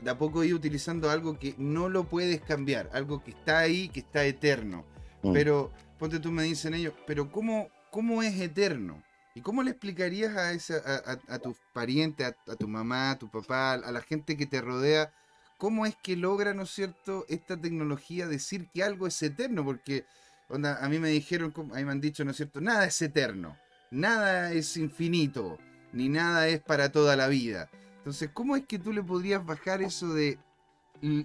[0.00, 3.88] de a poco he utilizando algo que no lo puedes cambiar, algo que está ahí,
[3.88, 4.84] que está eterno.
[5.22, 5.32] Mm.
[5.32, 9.02] Pero, ponte tú, me dicen ellos, pero ¿cómo, cómo es eterno?
[9.34, 13.30] ¿Y cómo le explicarías a, esa, a, a, tus parientes, a, tu mamá, a tu
[13.30, 15.12] papá, a la gente que te rodea,
[15.58, 20.04] cómo es que logra, ¿no es cierto?, esta tecnología decir que algo es eterno, porque
[20.48, 23.00] onda, a mí me dijeron, a mí me han dicho, ¿no es cierto?, nada es
[23.02, 23.56] eterno,
[23.90, 25.58] nada es infinito,
[25.92, 27.70] ni nada es para toda la vida.
[28.04, 30.38] Entonces, ¿cómo es que tú le podrías bajar eso de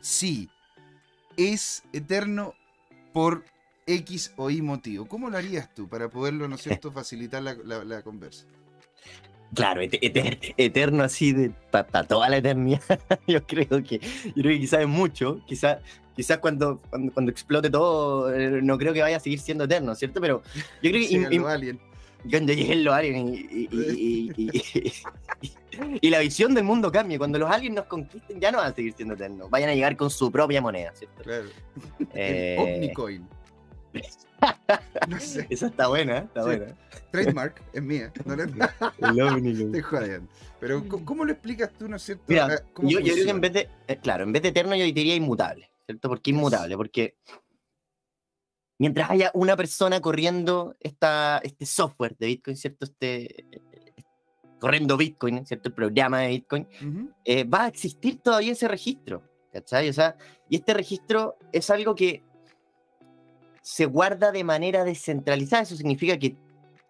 [0.02, 0.50] sí,
[1.38, 2.54] es eterno
[3.14, 3.44] por
[3.88, 5.08] X o Y motivo.
[5.08, 8.46] ¿Cómo lo harías tú para poderlo, ¿no es cierto?, facilitar la, conversa.
[9.54, 12.82] Claro, eterno así de para toda la eternidad.
[13.28, 15.42] yo creo que yo creo que quizás es mucho.
[15.48, 15.80] Quizás
[16.16, 16.80] quizás cuando,
[17.14, 20.22] cuando, explote todo, eh, no creo que vaya a seguir siendo eterno, ¿cierto?
[20.22, 20.44] Pero
[20.84, 21.40] yo creo que.
[21.48, 21.80] alien.
[22.30, 25.52] Cuando lleguen los aliens y, y,
[26.02, 27.18] la visión del mundo cambie.
[27.18, 29.50] Cuando los aliens nos conquisten, ya no van a seguir siendo eternos.
[29.50, 31.24] Vayan a llegar con su propia moneda, ¿cierto?
[31.24, 31.50] Claro.
[32.14, 33.28] Eh, Omnicoin.
[35.10, 35.48] No sé.
[35.50, 36.74] Esa está buena, está buena.
[37.12, 38.14] Trademark es mía.
[38.24, 38.44] No le...
[38.44, 40.30] Estoy jodiendo.
[40.60, 42.24] Pero, ¿cómo, lo explicas tú, no es cierto?
[42.28, 44.76] Mira, ah, yo, yo, creo que en vez de, eh, claro, en vez de eterno
[44.76, 46.08] yo diría inmutable, ¿cierto?
[46.08, 46.78] ¿Por qué inmutable?
[46.78, 47.18] Porque
[48.78, 52.86] mientras haya una persona corriendo esta, este software de Bitcoin, ¿cierto?
[52.86, 53.46] Este,
[54.60, 55.70] corriendo Bitcoin, ¿cierto?
[55.70, 56.68] El programa de Bitcoin,
[57.26, 59.90] eh, va a existir todavía ese registro, ¿cachai?
[59.90, 60.16] O sea,
[60.50, 62.24] y este registro es algo que
[63.62, 65.64] se guarda de manera descentralizada.
[65.64, 66.36] Eso significa que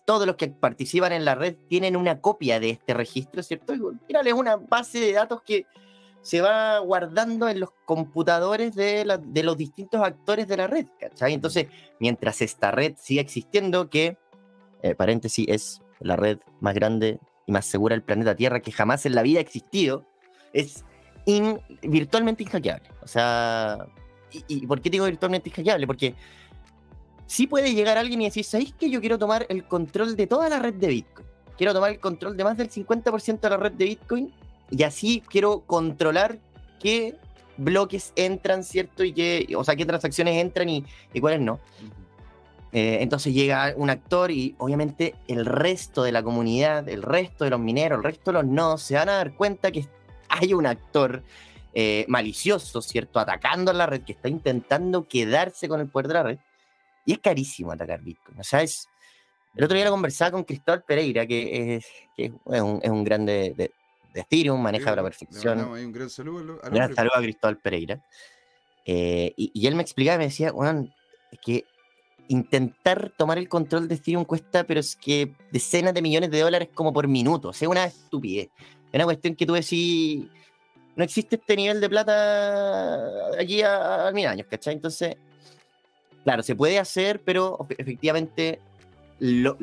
[0.05, 3.73] todos los que participan en la red tienen una copia de este registro, ¿cierto?
[4.08, 5.65] Mira, es una base de datos que
[6.21, 11.34] se va guardando en los computadores de, los distintos actores de la red, ¿cachai?
[11.34, 11.67] Entonces,
[11.99, 14.17] mientras esta red siga existiendo, que,
[14.82, 19.07] eh, paréntesis, es la red más grande y más segura del planeta Tierra que jamás
[19.07, 20.05] en la vida ha existido,
[20.53, 20.85] es
[21.81, 22.88] virtualmente inhackeable.
[23.01, 23.88] O sea,
[24.47, 25.88] y, por qué digo virtualmente inhackeable?
[25.88, 26.13] Porque
[27.25, 30.47] sí puede llegar alguien y decir, ¿sabéis que yo quiero tomar el control de toda
[30.47, 31.27] la red de Bitcoin?
[31.57, 34.31] Quiero tomar el control de más del 50% de la red de Bitcoin
[34.69, 36.38] y así quiero controlar
[36.79, 37.15] qué
[37.57, 39.03] bloques entran, ¿cierto?
[39.03, 40.85] Y qué, o sea, qué transacciones entran y,
[41.19, 41.59] cuáles no.
[42.71, 47.49] Eh, entonces llega un actor y obviamente el resto de la comunidad, el resto de
[47.49, 49.88] los mineros, el resto de los nodos se van a dar cuenta que
[50.29, 51.23] hay un actor
[51.73, 53.19] eh, malicioso, ¿cierto?
[53.19, 56.39] Atacando a la red, que está intentando quedarse con el poder de la red.
[57.05, 58.39] Y es carísimo atacar Bitcoin.
[58.39, 58.88] O sea, es...
[59.55, 63.53] El otro día lo conversaba con Cristóbal Pereira, que es, es, un, es un, grande
[63.58, 63.71] de,
[64.13, 65.60] de Ethereum, maneja a la perfección.
[65.60, 67.99] un gran saludo, a, gran saludo a Cristóbal Pereira.
[68.86, 70.88] Eh, y, y, él me explicaba, me decía, bueno,
[71.32, 71.65] es que
[72.30, 76.70] intentar tomar el control de Ethereum cuesta, pero es que decenas de millones de dólares
[76.74, 77.50] como por minuto.
[77.50, 78.50] O sea, una estupidez.
[78.92, 80.26] Es una cuestión que tú decís,
[80.96, 84.76] no existe este nivel de plata aquí a, a mil años, ¿cachai?
[84.76, 85.15] Entonces,
[86.24, 88.60] claro, se puede hacer, pero efectivamente
[89.18, 89.58] lo,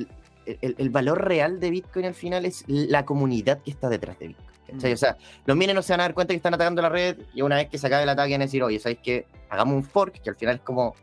[0.44, 4.28] el, el, valor real de Bitcoin al final es la comunidad que está detrás de
[4.28, 4.46] Bitcoin.
[4.66, 4.92] ¿cachai?
[4.92, 7.18] O sea, los mineros no se van a dar cuenta que están atacando la red
[7.32, 9.76] y una vez que se acabe el ataque van a decir, oye, ¿sabéis que hagamos
[9.76, 10.20] un fork?
[10.20, 10.96] Que al final es como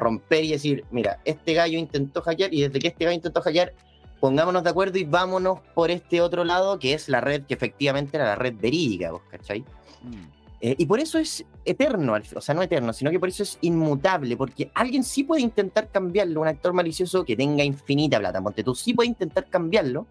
[0.00, 3.74] romper y decir, mira, este gallo intentó hackear y desde que este gallo intentó hackear,
[4.18, 8.16] pongámonos de acuerdo y vámonos por este otro lado, que es la red que efectivamente
[8.16, 9.60] era la red verídica, ¿vos cachai?
[10.02, 10.40] Mm.
[10.62, 13.56] Eh, y por eso es eterno, o sea, no eterno, sino que por eso es
[13.62, 18.62] inmutable, porque alguien sí puede intentar cambiarlo, un actor malicioso que tenga infinita plata, Monte,
[18.62, 20.06] tú sí puede intentar cambiarlo,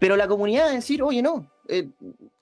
[0.00, 1.90] pero la comunidad va a decir, oye, no, eh,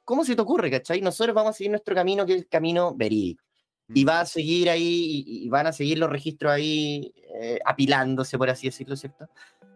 [0.04, 1.02] ¿cómo se te ocurre, cachai?
[1.02, 3.47] Nosotros vamos a seguir nuestro camino, que es el camino verídico
[3.94, 8.50] y va a seguir ahí, y, van a seguir los registros ahí eh, apilándose, por
[8.50, 9.28] así decirlo, ¿cierto?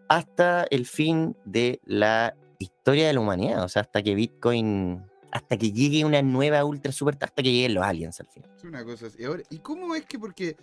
[0.07, 5.57] Hasta el fin de la historia de la humanidad, o sea, hasta que Bitcoin, hasta
[5.57, 8.51] que llegue una nueva ultra super, hasta que lleguen los aliens al final.
[8.55, 9.23] Es una cosa así.
[9.23, 10.57] Ahora, ¿y cómo es que, porque,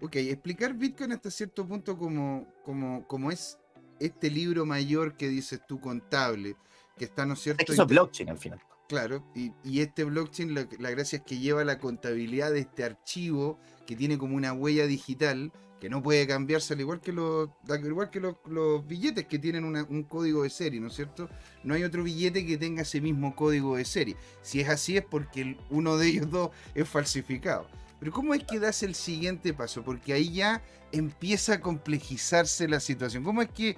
[0.00, 3.58] ok, explicar Bitcoin hasta cierto punto como, como, como es
[3.98, 6.56] este libro mayor que dices tú contable,
[6.96, 7.62] que está, ¿no es cierto?
[7.62, 8.60] Es que eso es blockchain al final.
[8.92, 13.96] Claro, y, este blockchain, la, gracia es que lleva la contabilidad de este archivo que
[13.96, 15.50] tiene como una huella digital
[15.80, 17.48] que no puede cambiarse al igual que los,
[17.82, 21.30] igual que los, billetes que tienen un código de serie, ¿no es cierto?
[21.64, 24.14] No hay otro billete que tenga ese mismo código de serie.
[24.42, 27.66] Si es así es porque uno de ellos dos es falsificado.
[28.02, 29.84] Pero ¿cómo es que das el siguiente paso?
[29.84, 30.60] Porque ahí ya
[30.90, 33.22] empieza a complejizarse la situación.
[33.22, 33.76] ¿Cómo es que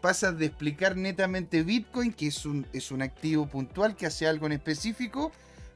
[0.00, 4.46] pasas de explicar netamente Bitcoin, que es un, es un activo puntual que hace algo
[4.46, 5.32] en específico,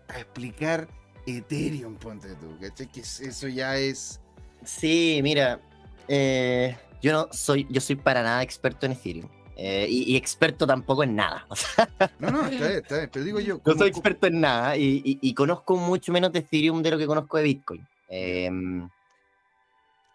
[0.09, 0.89] a explicar
[1.27, 2.91] Ethereum, ponte tú, ¿cachai?
[2.91, 4.21] Que eso ya es...
[4.65, 5.61] Sí, mira,
[6.09, 9.29] eh, yo no soy, yo soy para nada experto en Ethereum.
[9.57, 11.47] Eh, y, experto tampoco en nada.
[12.19, 13.11] no, no, está bien, está bien.
[13.13, 13.61] Pero digo yo.
[13.65, 17.37] No soy experto en nada y, conozco mucho menos de Ethereum de lo que conozco
[17.37, 17.87] de Bitcoin.
[18.09, 18.89] Em,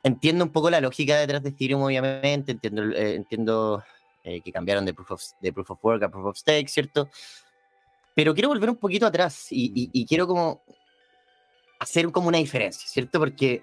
[0.04, 2.52] entiendo un poco la lógica detrás de Ethereum, obviamente.
[2.52, 3.84] Entiendo, eh, entiendo
[4.24, 7.10] eh, que cambiaron de proof, of, de proof of Work a Proof of Stake, ¿cierto?
[8.14, 10.64] Pero quiero volver un poquito atrás y, quiero como
[11.80, 13.20] hacer como una diferencia, ¿cierto?
[13.20, 13.62] Porque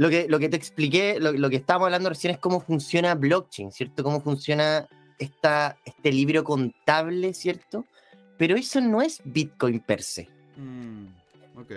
[0.00, 3.70] lo que, lo que te expliqué, lo, que estábamos hablando recién es cómo funciona blockchain,
[3.70, 4.02] ¿cierto?
[4.02, 7.84] Cómo funciona esta, este libro contable, ¿cierto?
[8.38, 10.26] Pero eso no es Bitcoin per se.
[10.56, 11.04] Mm,
[11.60, 11.72] ok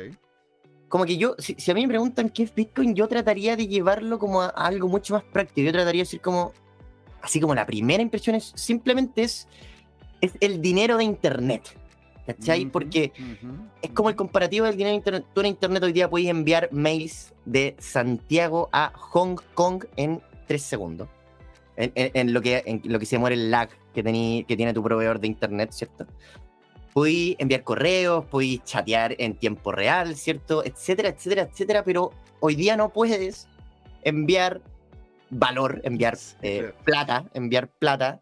[0.87, 4.19] como que yo, si, a mí me preguntan qué es Bitcoin, yo trataría de llevarlo
[4.19, 5.65] como a, algo mucho más práctico.
[5.65, 6.53] Yo trataría de decir como,
[7.23, 9.47] así como la primera impresión es simplemente es,
[10.21, 11.75] es el dinero de Internet.
[12.25, 12.65] ¿Cachai?
[12.65, 13.11] Porque
[13.81, 15.25] es como el comparativo del dinero de Internet.
[15.33, 20.63] Tú en Internet hoy día puedes enviar mails de Santiago a Hong Kong en tres
[20.63, 21.09] segundos.
[21.75, 24.03] En, lo, que, en lo que se muere el lag que,
[24.47, 26.05] que tiene tu proveedor de Internet, ¿cierto?
[26.93, 30.63] podéis enviar correos, podéis chatear en tiempo real, ¿cierto?
[30.63, 33.47] Etcétera, etcétera, etcétera, pero hoy día no puedes
[34.03, 34.61] enviar
[35.29, 38.21] valor, enviar eh, plata, enviar plata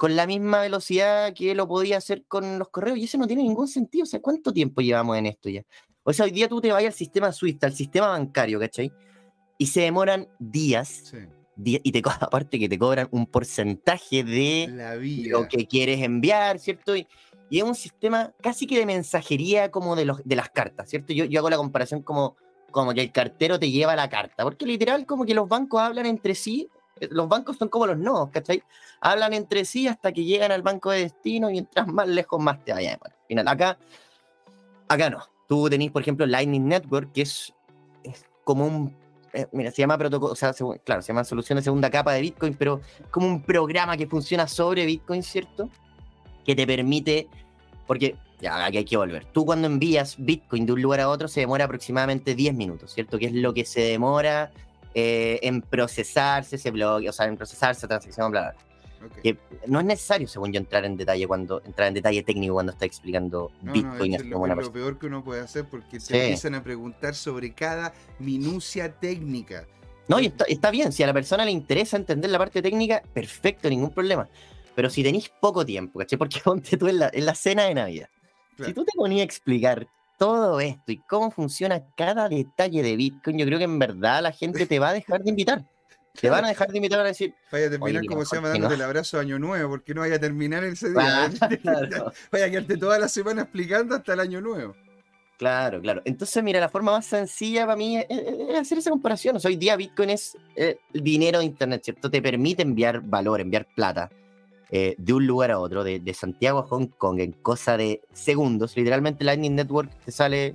[0.00, 3.42] con la misma velocidad que lo podía hacer con los correos y eso no tiene
[3.42, 4.04] ningún sentido.
[4.04, 5.62] O sea, ¿cuánto tiempo llevamos en esto ya?
[6.04, 8.90] O sea, hoy día tú te vas al sistema Swift, al sistema bancario, ¿cachai?
[9.58, 11.12] Y se demoran días.
[11.62, 14.68] y te aparte que te cobran un porcentaje de
[15.28, 16.96] lo que quieres enviar, ¿cierto?
[16.96, 17.06] Y,
[17.50, 21.12] y es un sistema casi que de mensajería como de, los, de las cartas, ¿cierto?
[21.12, 22.38] Yo, yo hago la comparación como,
[22.70, 26.06] como que el cartero te lleva la carta, porque literal como que los bancos hablan
[26.06, 26.70] entre sí,
[27.10, 28.62] los bancos son como los nodos, ¿cachai?
[29.00, 32.62] Hablan entre sí hasta que llegan al banco de destino y mientras más lejos más
[32.64, 32.98] te vayan.
[33.26, 33.78] final, acá,
[34.88, 35.22] acá no.
[35.48, 37.52] Tú tenés, por ejemplo, Lightning Network, que es,
[38.04, 38.96] es como un
[39.32, 40.52] eh, mira, se llama protocolo, o sea,
[40.84, 42.80] claro, se llama solución de segunda capa de Bitcoin, pero
[43.12, 45.70] como un programa que funciona sobre Bitcoin, ¿cierto?
[46.44, 47.28] que te permite,
[47.86, 49.24] porque ya aquí hay que volver.
[49.26, 53.18] Tú cuando envías Bitcoin de un lugar a otro se demora aproximadamente 10 minutos, ¿cierto?
[53.18, 54.50] Que es lo que se demora
[54.94, 58.54] eh, en procesarse ese bloque, o sea, en procesarse esa transacción, bla, bla.
[59.22, 62.72] Que no es necesario, según yo, entrar en detalle cuando entrar en detalle técnico cuando
[62.72, 64.14] está explicando Bitcoin.
[64.14, 67.94] es lo, lo peor que uno puede hacer porque te empiezan a preguntar sobre cada
[68.18, 69.66] minucia técnica.
[70.06, 73.02] No, y está, está, bien, si a la persona le interesa entender la parte técnica,
[73.14, 74.28] perfecto, ningún problema.
[74.74, 76.18] Pero si tenéis poco tiempo, ¿cachai?
[76.18, 78.08] Porque ponte tú en la, en la cena de Navidad.
[78.62, 79.86] Si tú te ponías a explicar
[80.20, 84.32] todo esto y cómo funciona cada detalle de Bitcoin, yo creo que en verdad la
[84.32, 85.64] gente te va a dejar de invitar.
[86.12, 87.34] Te van a dejar de invitar a decir.
[87.50, 90.16] Vaya a terminar como se llama dándote el abrazo de año nuevo, porque no vaya
[90.16, 91.30] a terminar ese día.
[92.30, 94.74] Vaya a quedarte toda la semana explicando hasta el año nuevo.
[95.38, 96.02] Claro, claro.
[96.04, 99.36] Entonces, mira, la forma más sencilla para mí es, hacer esa comparación.
[99.36, 102.10] O sea, hoy día Bitcoin es el eh, dinero de Internet, ¿cierto?
[102.10, 104.10] Te permite enviar valor, enviar plata
[104.70, 108.76] eh, de un lugar a otro, de, Santiago a Hong Kong, en cosa de segundos.
[108.76, 110.54] Literalmente, Lightning Network te sale.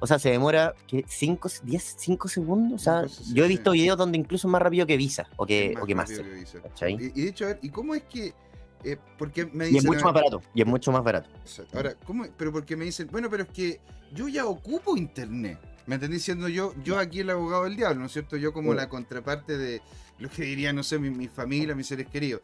[0.00, 0.74] O sea, se demora
[1.06, 2.80] 5, 10, 5 segundos.
[2.80, 5.74] O sea, yo he visto videos donde incluso es más rápido que Visa o que,
[5.80, 6.26] o que Master.
[6.88, 8.34] y, de hecho, a ver, ¿y cómo es que
[8.84, 10.42] eh, porque me dicen, y es mucho más barato.
[10.54, 11.28] Y es mucho más barato.
[11.72, 12.26] Ahora, ¿cómo?
[12.36, 13.80] Pero porque me dicen, bueno, pero es que
[14.12, 15.58] yo ya ocupo internet.
[15.86, 16.74] ¿Me entendí diciendo yo?
[16.84, 18.36] Yo aquí el abogado del diablo, ¿no es cierto?
[18.36, 19.82] Yo como la contraparte de
[20.18, 22.42] lo que diría, no sé, mi, familia, mis seres queridos.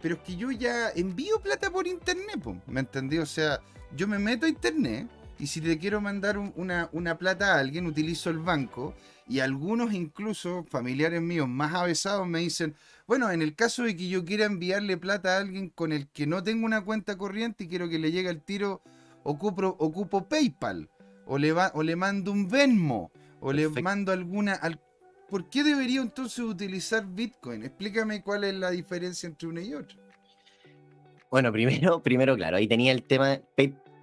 [0.00, 3.18] pero es que yo ya envío plata por internet, ¿me entendí?
[3.18, 3.60] O sea,
[3.94, 7.86] yo me meto a internet y si le quiero mandar una, una plata a alguien,
[7.86, 8.94] utilizo el banco
[9.28, 12.74] y algunos incluso familiares míos más avesados me dicen,
[13.06, 16.26] bueno, en el caso de que yo quiera enviarle plata a alguien con el que
[16.26, 18.82] no tengo una cuenta corriente y quiero que le llegue el tiro,
[19.24, 20.88] ocupo, ocupo PayPal,
[21.26, 24.54] o le, va, o le mando un Venmo, o le mando alguna...
[24.54, 24.80] Al...
[25.28, 27.64] ¿Por qué debería entonces utilizar Bitcoin?
[27.64, 29.98] Explícame cuál es la diferencia entre una y otra.
[31.30, 33.40] Bueno, primero, primero claro, ahí tenía el tema...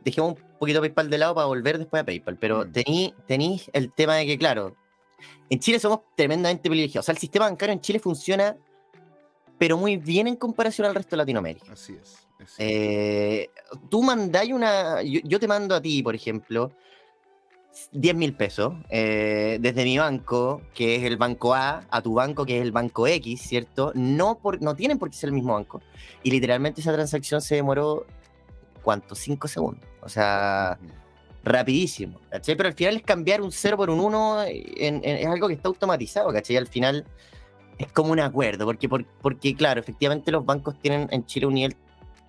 [0.03, 2.71] Dejemos un poquito PayPal de lado para volver después a PayPal, pero mm.
[3.25, 4.75] tení el tema de que, claro,
[5.49, 7.05] en Chile somos tremendamente privilegiados.
[7.05, 8.57] O sea, el sistema bancario en Chile funciona
[9.57, 11.71] pero muy bien en comparación al resto de Latinoamérica.
[11.71, 12.27] Así es.
[12.57, 13.49] Eh,
[13.89, 15.01] tú mandáis una.
[15.01, 16.73] Yo, te mando a ti, por ejemplo,
[17.91, 22.45] 10 mil pesos eh, desde mi banco, que es el banco A, a tu banco,
[22.45, 23.91] que es el banco X, ¿cierto?
[23.95, 25.81] No, por, no tienen por qué ser el mismo banco.
[26.21, 28.05] Y literalmente esa transacción se demoró,
[28.83, 29.15] ¿cuánto?
[29.15, 29.86] 5 segundos.
[30.01, 30.77] O sea,
[31.43, 32.19] rapidísimo.
[32.29, 32.55] ¿cachai?
[32.55, 36.31] Pero al final es cambiar un 0 por un 1, es algo que está automatizado,
[36.31, 36.57] ¿cachai?
[36.57, 37.05] Al final
[37.77, 41.75] es como un acuerdo, porque, porque claro, efectivamente los bancos tienen en Chile un nivel,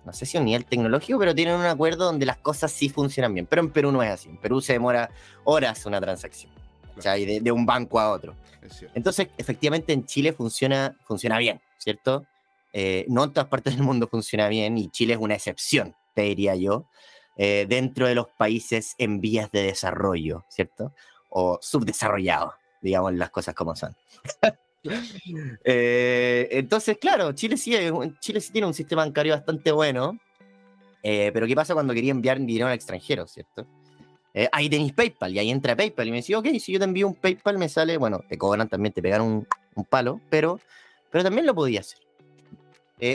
[0.05, 3.33] no sé si un nivel tecnológico, pero tienen un acuerdo donde las cosas sí funcionan
[3.33, 3.47] bien.
[3.47, 4.29] Pero en Perú no es así.
[4.29, 5.09] En Perú se demora
[5.43, 6.51] horas una transacción,
[7.03, 8.35] de, de, un banco a otro.
[8.93, 12.25] Entonces, efectivamente en Chile funciona, funciona bien, ¿cierto?
[12.73, 16.23] Eh, no en todas partes del mundo funciona bien y Chile es una excepción, te
[16.23, 16.85] diría yo,
[17.37, 20.93] eh, dentro de los países en vías de desarrollo, ¿cierto?
[21.29, 23.95] O subdesarrollados, digamos las cosas como son.
[25.63, 27.75] Eh, entonces, claro, Chile sí,
[28.19, 30.17] Chile sí tiene un sistema bancario bastante bueno.
[31.03, 33.65] Eh, pero ¿qué pasa cuando quería enviar dinero al extranjero, cierto?
[34.33, 36.85] Eh, ahí tenéis PayPal y ahí entra PayPal y me dice, ok, si yo te
[36.85, 39.47] envío un PayPal me sale, bueno, te cobran también, te pegan un,
[39.89, 40.59] palo, pero,
[41.11, 41.99] pero también lo podía hacer.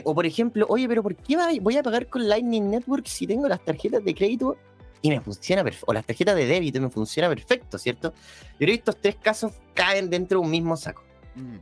[0.04, 3.48] o por ejemplo, oye, pero ¿por qué voy a pagar con Lightning Network si tengo
[3.48, 4.56] las tarjetas de crédito
[5.02, 8.12] y me funciona perfecto, o las tarjetas de débito me funciona perfecto, ¿cierto?
[8.58, 11.02] Yo estos tres casos caen dentro de un mismo saco.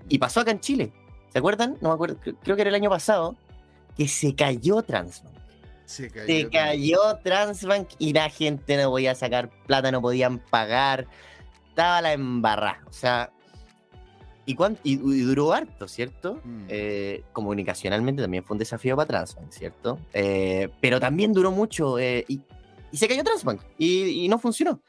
[0.09, 0.92] Y pasó acá en Chile.
[1.31, 1.76] ¿Se acuerdan?
[1.81, 3.37] No me acuerdo, creo que era el año pasado,
[3.96, 5.37] que se cayó Transbank.
[5.85, 6.11] Se
[6.50, 11.07] cayó, Transbank y la gente no podía sacar plata, no podían pagar.
[11.68, 12.83] Estaba la embarrada.
[12.87, 13.33] O sea,
[14.44, 16.40] y, y, duró harto, ¿cierto?
[16.44, 16.64] Mm.
[16.68, 19.98] Eh, comunicacionalmente también fue un desafío para Transbank, ¿cierto?
[20.12, 22.40] Eh, pero también duró mucho eh, y,
[22.92, 24.81] se cayó Transbank y, no funcionó.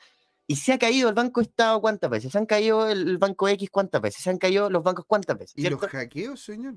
[0.50, 3.70] Y se ha caído el Banco Estado cuántas veces, se han caído el Banco X
[3.70, 5.54] cuántas veces, se han caído los bancos cuántas veces.
[5.56, 6.74] ¿Y los hackeos, señor?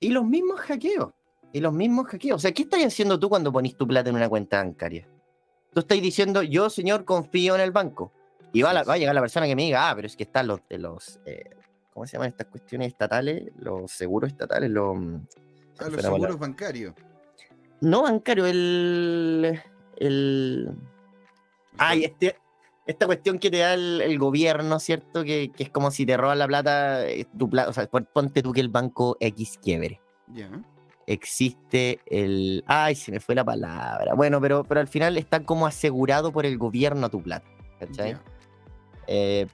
[0.00, 1.12] Y los mismos hackeos.
[1.52, 2.34] Y los mismos hackeos.
[2.34, 5.06] O sea, ¿qué estás haciendo tú cuando pones tu plata en una cuenta bancaria?
[5.72, 8.10] Tú estás diciendo, yo, señor, confío en el banco.
[8.52, 10.58] Y va, a llegar la persona que me diga, ah, pero es que están los
[10.68, 11.20] de los.
[11.24, 11.48] Eh,
[11.94, 13.52] ¿Cómo se llaman estas cuestiones estatales?
[13.56, 14.96] Los seguros estatales, los.
[15.78, 16.92] Ah, los seguros bancarios.
[17.80, 19.62] No bancario, el.
[19.96, 20.74] El.
[21.78, 22.41] Ay, este,
[22.86, 25.24] esta cuestión que te da el, gobierno, ¿cierto?
[25.24, 28.52] Que, es como si te roban la plata, eh, tu plata, o sea, ponte tú
[28.52, 30.00] que el banco X quiebre.
[30.28, 30.50] Ya.
[31.06, 32.64] Existe el.
[32.66, 34.14] Ay, se me fue la palabra.
[34.14, 37.46] Bueno, pero, pero al final está como asegurado por el gobierno a tu plata.
[37.78, 38.16] ¿Cachai?
[39.08, 39.46] Eh,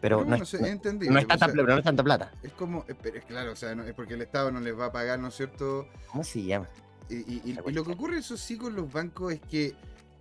[0.00, 2.32] pero, no, es, no, es tanta, no es tanta plata.
[2.42, 4.92] Es como, eh, es claro, o sea, es porque el Estado no les va a
[4.92, 5.86] pagar, ¿no es cierto?
[6.10, 6.68] ¿Cómo se llama?
[7.10, 9.74] Y, y lo que ocurre, eso sí, con los bancos es que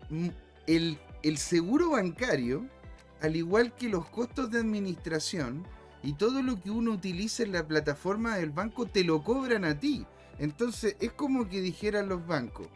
[0.09, 0.28] mm,
[0.68, 2.65] el el seguro bancario,
[3.22, 5.65] al igual que los costos de administración
[6.01, 9.78] y todo lo que uno utiliza en la plataforma del banco, te lo cobran a
[9.78, 10.05] ti.
[10.38, 12.67] Entonces es como que dijeran los bancos,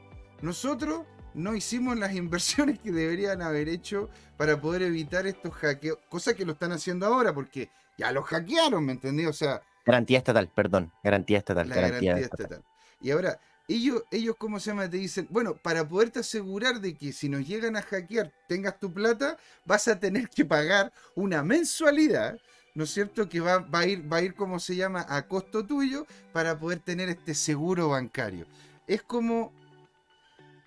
[0.42, 6.34] nosotros no hicimos las inversiones que deberían haber hecho para poder evitar estos hackeos, cosa
[6.34, 9.26] que lo están haciendo ahora porque ya los hackearon, ¿me entendí?
[9.26, 9.62] O sea...
[9.86, 11.68] Garantía estatal, perdón, garantía estatal.
[11.68, 12.64] garantía, estatal.
[13.02, 13.38] Y ahora,
[13.68, 14.90] ellos, ellos, ¿cómo se llama?
[14.90, 18.94] Te dicen, bueno, para poderte asegurar de que si nos llegan a hackear tengas tu
[18.94, 22.38] plata, vas a tener que pagar una mensualidad,
[22.76, 23.30] ¿no es cierto?
[23.30, 26.60] Que va, va a ir, va a ir, como se llama, a costo tuyo para
[26.60, 28.46] poder tener este seguro bancario.
[28.88, 29.54] Es como...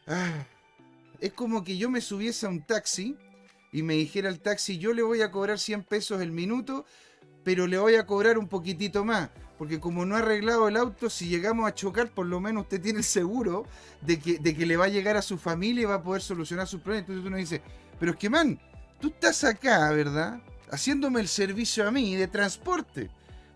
[0.06, 0.46] Ah,
[1.20, 3.16] es como que yo me subiese a un taxi
[3.72, 6.86] y me dijera el taxi, yo le voy a cobrar 100 pesos el minuto,
[7.42, 11.08] pero le voy a cobrar un poquitito más porque como no ha arreglado el auto,
[11.08, 13.64] si llegamos a chocar, por lo menos usted tiene el seguro
[14.02, 16.22] de que, de que le va a llegar a su familia y va a poder
[16.22, 17.08] solucionar sus problemas.
[17.08, 17.62] Entonces uno dice,
[17.98, 18.60] pero es que, man,
[19.00, 20.40] tú estás acá, ¿verdad?
[20.70, 23.10] Haciéndome el servicio a mí de transporte.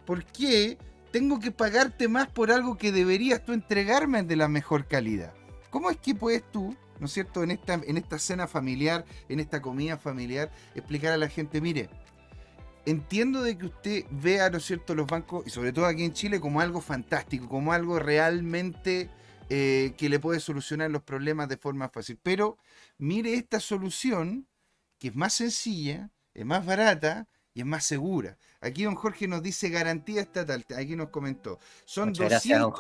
[0.07, 0.79] ¿Por qué
[1.13, 5.35] tengo que pagarte más por algo que deberías tú entregarme de la mejor calidad?
[5.71, 9.39] ¿Cómo es que puedes tú, ¿no es cierto?, en esta, en esta cena familiar, en
[9.39, 11.91] esta comida familiar, explicar a la gente, mire,
[12.87, 16.13] entiendo de que usted vea, ¿no es cierto?, los bancos, y sobre todo aquí en
[16.13, 19.11] Chile, como algo fantástico, como algo realmente
[19.49, 22.19] eh, que le puede solucionar los problemas de forma fácil.
[22.23, 22.57] Pero
[22.99, 24.47] mire esta solución,
[24.99, 28.39] que es más sencilla, es más barata y es más segura.
[28.61, 31.59] Aquí don Jorge nos dice garantía estatal, aquí nos comentó.
[31.85, 32.73] Son, 200,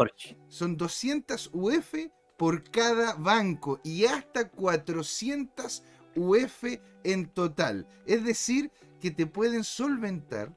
[0.49, 1.95] son 200 UF
[2.37, 5.83] por cada banco y hasta 400
[6.15, 6.65] UF
[7.05, 7.87] en total.
[8.07, 8.71] Es decir,
[9.01, 10.55] que te pueden solventar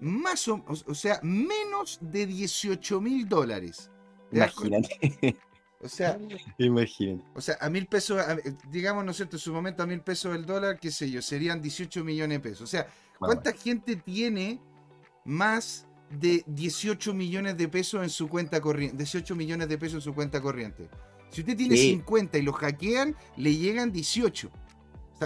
[0.00, 3.90] más o, o sea, menos de 18 mil dólares.
[4.32, 5.36] Imagínate.
[5.80, 6.18] O sea,
[6.58, 7.24] Imagínate.
[7.34, 8.22] O sea, a mil pesos,
[8.70, 9.36] digamos, ¿no es cierto?
[9.36, 12.50] En su momento a mil pesos el dólar, qué sé yo, serían 18 millones de
[12.50, 12.62] pesos.
[12.62, 12.86] O sea,
[13.18, 14.60] ¿cuánta gente tiene
[15.24, 18.96] más de 18 millones de pesos en su cuenta corriente?
[18.96, 20.88] 18 millones de pesos en su cuenta corriente.
[21.30, 24.50] Si usted tiene 50 y lo hackean, le llegan 18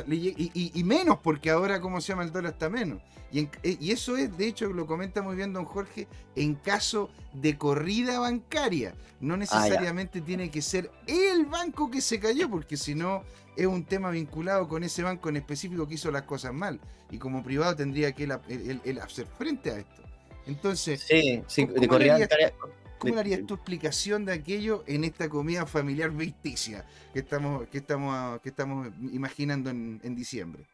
[0.06, 2.24] y, menos, porque ahora, ¿cómo se llama?
[2.24, 3.00] El dólar está menos.
[3.30, 7.58] Y, y, eso es, de hecho, lo comenta muy bien don Jorge, en caso de
[7.58, 8.94] corrida bancaria.
[9.20, 13.22] No ah, necesariamente tiene que ser el banco que se cayó, porque si no
[13.56, 16.80] es un tema vinculado con ese banco en específico que hizo las cosas mal.
[17.10, 20.02] Y como privado tendría que él, hacer frente a esto.
[20.46, 22.54] Entonces, sí, sí, de corrida bancaria
[22.98, 28.40] ¿Cómo harías tu explicación de aquello en esta comida familiar ficticia que estamos, que estamos,
[28.40, 30.66] que estamos imaginando en, diciembre?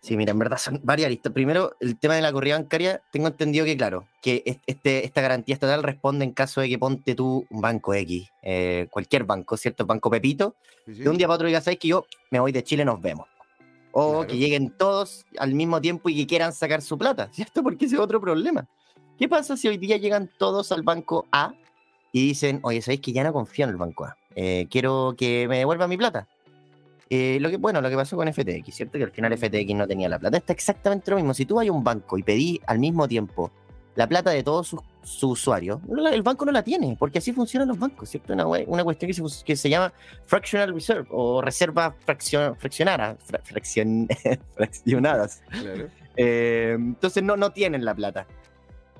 [0.00, 1.32] Sí, mira, en verdad son varias listas.
[1.32, 5.54] Primero, el tema de la corrida bancaria, tengo entendido que, claro, que este, esta garantía
[5.54, 9.84] estatal responde en caso de que ponte tú un banco X, eh, cualquier banco, ¿cierto?
[9.84, 10.54] Banco Pepito,
[10.86, 13.26] de un día para otro digas, ¿sabes que yo me voy de Chile, nos vemos?
[13.90, 17.62] O que lleguen todos al mismo tiempo y que quieran sacar su plata, ¿cierto?
[17.62, 18.68] Porque ese es otro problema.
[19.18, 21.54] ¿Qué pasa si hoy día llegan todos al banco A
[22.12, 24.16] y dicen, oye, ¿sabéis que ya no confío en el banco A?
[24.34, 26.28] Eh, quiero que me devuelva mi plata.
[27.08, 28.98] Eh, lo que, bueno, lo que pasó con FTX, ¿cierto?
[28.98, 30.36] Que al final FTX no tenía la plata.
[30.36, 31.32] Está exactamente lo mismo.
[31.32, 33.50] Si tú vas a un banco y pedís al mismo tiempo
[33.94, 34.68] la plata de todos
[35.02, 35.80] sus, usuarios,
[36.12, 38.34] el banco no la tiene, porque así funcionan los bancos, ¿cierto?
[38.34, 39.10] Una, una cuestión
[39.44, 39.90] que se, llama
[40.26, 43.16] fractional reserve o reserva fraccionada,
[44.54, 45.42] fraccionadas.
[46.16, 48.26] Eh, entonces no, no tienen la plata.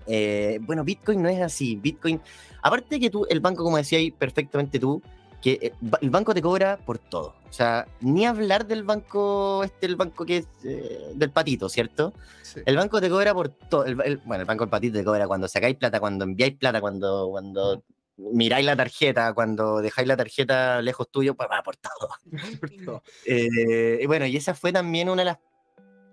[0.07, 1.77] Eh, bueno, Bitcoin no es así.
[1.77, 2.21] Bitcoin,
[2.63, 5.03] aparte que tú, el banco, como decía ahí perfectamente tú,
[5.41, 7.35] que eh, el banco te cobra por todo.
[7.49, 12.13] O sea, ni hablar del banco, este, el banco que es eh, del patito, ¿cierto?
[12.65, 13.85] El banco te cobra por todo.
[13.85, 17.83] bueno, el banco del patito te cobra cuando sacáis plata, cuando enviáis plata, cuando, cuando
[18.17, 22.11] miráis la tarjeta, cuando dejáis la tarjeta lejos tuyo, pues va por todo.
[23.27, 25.39] y bueno, y esa fue también una de las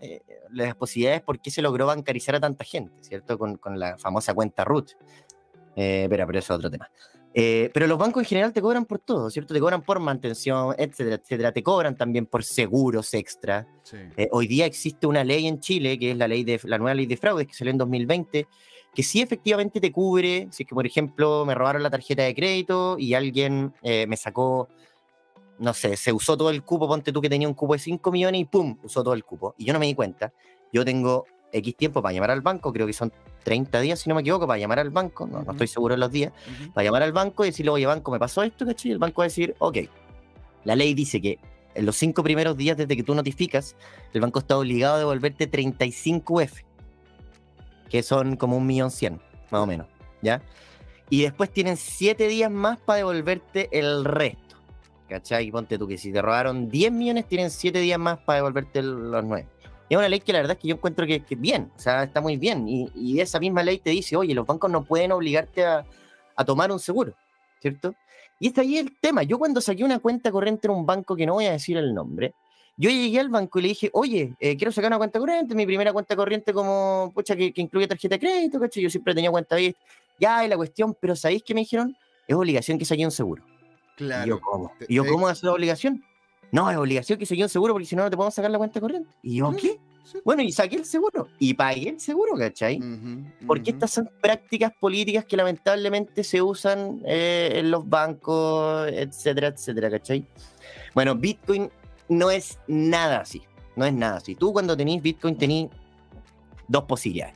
[0.04, 3.38] eh, las posibilidades por qué se logró bancarizar a tanta gente, ¿cierto?
[3.38, 4.92] Con, con la famosa cuenta root.
[5.78, 6.92] Eh, pero, pero eso es otro tema.
[7.34, 9.54] Eh, pero los bancos en general te cobran por todo, ¿cierto?
[9.54, 11.52] Te cobran por mantención, etcétera, etcétera.
[11.54, 13.66] Te cobran también por seguros extra.
[14.32, 17.06] hoy día existe una ley en Chile, que es la, ley de, la nueva ley
[17.06, 18.46] de fraudes, que salió en 2020,
[18.94, 22.36] que sí efectivamente te cubre, si es que, por ejemplo, me robaron la tarjeta de
[22.36, 24.68] crédito y alguien me sacó
[25.60, 28.12] no sé, se usó todo el cupo, ponte tú que tenía un cupo de 5
[28.12, 28.78] millones y ¡pum!
[28.84, 29.56] usó todo el cupo.
[29.58, 30.34] Y yo no me di cuenta.
[30.72, 34.16] Yo tengo X tiempo para llamar al banco, creo que son 30 días, si no
[34.16, 36.32] me equivoco, para llamar al banco, no, estoy seguro de los días,
[36.74, 38.90] para llamar al banco y decirle, oye, banco, me pasó esto, ¿cachai?
[38.90, 39.78] Y el banco va a decir, ok.
[40.64, 41.40] La ley dice que
[41.76, 43.76] en los cinco primeros días desde que tú notificas,
[44.14, 46.54] el banco está obligado a devolverte 35 UF,
[47.90, 49.88] que son como un millón cien, más o menos,
[50.22, 50.42] ¿ya?
[51.10, 54.43] Y después tienen 7 días más para devolverte el resto.
[55.08, 55.52] ¿Cachai?
[55.52, 59.24] Ponte tú que si te robaron 10 millones, tienen 7 días más para devolverte los
[59.24, 59.48] 9.
[59.90, 62.04] Es una ley que la verdad es que yo encuentro que, es bien, o sea,
[62.04, 62.68] está muy bien.
[62.68, 65.86] Y, esa misma ley te dice, oye, los bancos no pueden obligarte a,
[66.46, 67.14] tomar un seguro,
[67.62, 67.94] ¿cierto?
[68.40, 69.24] Y está ahí el tema.
[69.24, 71.94] Yo cuando saqué una cuenta corriente en un banco que no voy a decir el
[71.94, 72.34] nombre,
[72.76, 75.66] yo llegué al banco y le dije, oye, eh, quiero sacar una cuenta corriente, mi
[75.66, 78.82] primera cuenta corriente como, pucha, que, incluye tarjeta de crédito, ¿cachai?
[78.82, 79.80] Yo siempre tenía cuenta vista.
[80.20, 81.96] Ya, y la cuestión, pero ¿sabéis qué me dijeron?
[82.28, 83.44] es obligación que saque un seguro.
[83.96, 84.26] Claro.
[84.26, 84.72] Y yo, ¿cómo?
[84.88, 86.04] ¿Y yo, ¿cómo es obligación?
[86.52, 88.58] No, es obligación que saque un seguro porque si no, no te podemos sacar la
[88.58, 89.10] cuenta corriente.
[89.24, 89.80] Y yo, ¿qué?
[90.24, 92.80] Bueno, y saqué el seguro y pagué el seguro, ¿cachai?
[93.48, 99.90] Porque estas son prácticas políticas que lamentablemente se usan eh, en los bancos, etcétera, etcétera,
[99.90, 100.26] ¿cachai?
[100.94, 101.72] Bueno, Bitcoin
[102.10, 103.42] no es nada así.
[103.76, 104.36] No es nada así.
[104.36, 105.70] Tú cuando tenés Bitcoin tenés
[106.68, 107.36] dos posibilidades.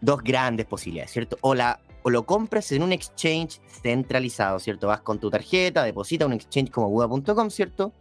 [0.00, 1.38] Dos grandes posibilidades, ¿cierto?
[1.42, 4.88] O, la, o lo compras en un exchange centralizado, ¿cierto?
[4.88, 7.92] Vas con tu tarjeta, deposita un exchange como Buda.com, ¿cierto?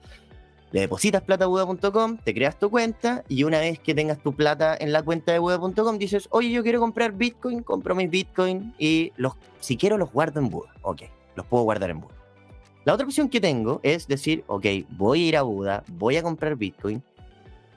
[0.72, 4.34] Le depositas plata a Buda.com, te creas tu cuenta y una vez que tengas tu
[4.34, 8.74] plata en la cuenta de Buda.com dices, oye, yo quiero comprar Bitcoin, compro mis Bitcoin
[8.80, 10.74] y los, si quiero los guardo en Buda.
[10.82, 11.02] Ok,
[11.36, 12.16] los puedo guardar en Buda.
[12.86, 16.24] La otra opción que tengo es decir, ok, voy a ir a Buda, voy a
[16.24, 17.04] comprar Bitcoin,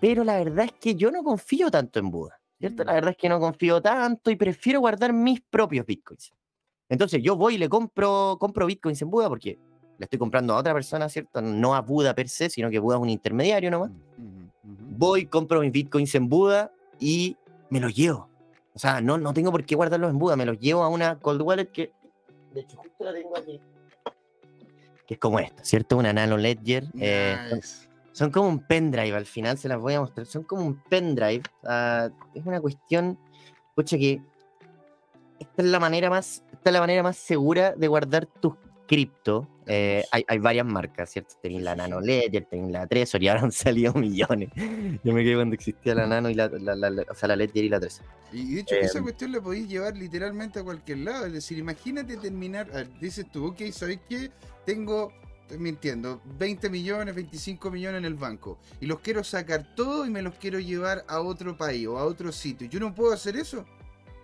[0.01, 2.39] pero la verdad es que yo no confío tanto en Buda,
[2.69, 2.85] ¿cierto?
[2.85, 6.33] La verdad es que no confío tanto y prefiero guardar mis propios Bitcoins.
[6.89, 9.59] Entonces yo voy y le compro, compro Bitcoins en Buda porque
[9.99, 11.41] le estoy comprando a otra persona, ¿cierto?
[11.41, 13.91] No a Buda per se, sino que Buda es un intermediario nomás.
[14.17, 14.45] Mm,
[14.97, 17.37] Voy, compro mis bitcoins en Buda y
[17.69, 18.29] me los llevo.
[18.73, 21.19] O sea, no, no tengo por qué guardarlos en Buda, me los llevo a una
[21.19, 21.93] cold wallet que,
[22.55, 23.61] de hecho, justo la tengo aquí.
[25.07, 25.99] Que es como esta, ¿cierto?
[25.99, 26.87] Una Nano Ledger.
[26.99, 27.61] Eh,
[28.15, 30.27] son, como un pendrive, al final se las voy a mostrar.
[30.27, 31.43] Son como un pendrive.
[32.35, 33.19] es una cuestión,
[33.69, 34.23] escucha que
[35.39, 38.55] esta es la manera más, esta es la manera más segura de guardar tus
[38.87, 41.35] cripto, eh, hay, hay, varias marcas, ¿cierto?
[41.41, 44.51] Tenéis la Nano Ledger, tenéis la Trezor y ahora han salido millones.
[45.03, 47.81] Yo me quedé cuando existía la Nano y la, o sea, la Ledger y la
[47.81, 48.07] Trezor.
[48.33, 49.05] Y de hecho, esa em.
[49.05, 51.27] cuestión la podéis llevar literalmente a cualquier lado.
[51.27, 52.69] Es decir, imagínate terminar,
[53.01, 54.31] dices tú, ok, ¿sabes qué?
[54.67, 55.13] Tengo
[55.45, 60.11] estoy mintiendo, 20 millones, 25 millones en el banco y los quiero sacar todo y
[60.11, 62.67] me los quiero llevar a otro país o a otro sitio.
[62.69, 63.65] ¿Yo no puedo hacer eso?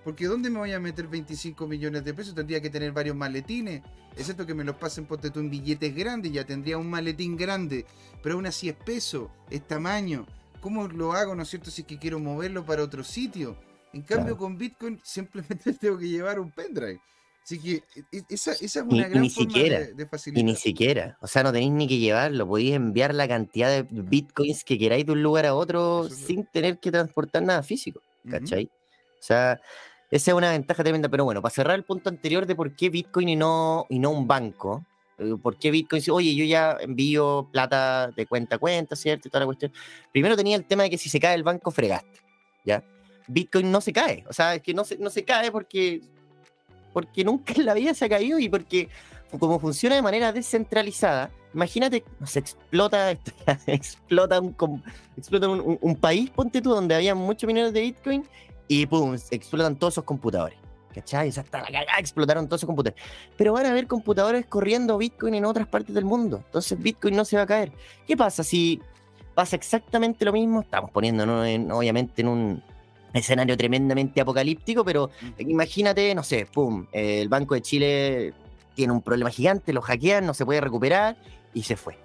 [0.03, 2.35] Porque ¿dónde me voy a meter 25 millones de pesos?
[2.35, 3.83] Tendría que tener varios maletines.
[4.17, 7.85] Excepto que me los pasen por tú en billetes grandes, ya tendría un maletín grande.
[8.23, 10.27] Pero aún así es peso, es tamaño.
[10.63, 13.57] ¿Cómo lo hago, no es cierto, si es que quiero moverlo para otro sitio?
[13.93, 17.01] En cambio, con Bitcoin simplemente tengo que llevar un pendrive.
[17.43, 20.41] Así que e, e, esa, es una gran ni forma siquiera, de, facilitar.
[20.41, 21.19] Y ni siquiera.
[21.21, 22.47] O sea, no tenéis ni que llevarlo.
[22.47, 26.79] Podéis enviar la cantidad de bitcoins que queráis de un lugar a otro sin tener
[26.79, 28.01] que transportar nada físico.
[28.29, 28.67] ¿Cachai?
[28.67, 29.61] O sea,
[30.11, 32.91] esa es una ventaja tremenda, pero bueno, para cerrar el punto anterior de por qué
[32.91, 34.85] Bitcoin y no, y no un banco,
[35.19, 39.29] eh, por qué Bitcoin, oye, yo ya envío plata de cuenta a cuenta, ¿cierto?
[39.29, 39.73] Y toda la cuestión.
[40.11, 42.21] Primero tenía el tema de que si se cae el banco, fregaste,
[42.65, 42.83] ¿ya?
[43.29, 46.01] Bitcoin no se cae, o sea, es que no se, no se cae porque,
[46.93, 48.89] porque nunca en la vida se ha caído y porque
[49.39, 53.11] como funciona de manera descentralizada, imagínate, se explota,
[53.67, 54.83] explota, un,
[55.17, 58.25] explota un, país, ponte tú, donde había muchos mineros de Bitcoin
[58.67, 60.59] y pum, explotan todos esos computadores.
[60.95, 61.29] ¿Cachai?
[61.29, 63.01] O sea, la cagada, explotaron todos esos computadores.
[63.37, 66.43] Pero van a haber computadores corriendo Bitcoin en otras partes del mundo.
[66.47, 67.71] Entonces Bitcoin no se va a caer.
[68.09, 68.81] ¿Qué pasa si
[69.35, 70.63] pasa exactamente lo mismo?
[70.63, 72.63] Estamos poniéndonos obviamente en un
[73.13, 78.35] escenario tremendamente apocalíptico, pero imagínate, no sé, pum, el Banco de Chile
[78.75, 81.17] tiene un problema gigante, lo hackean, no se puede recuperar
[81.55, 81.99] y se fue.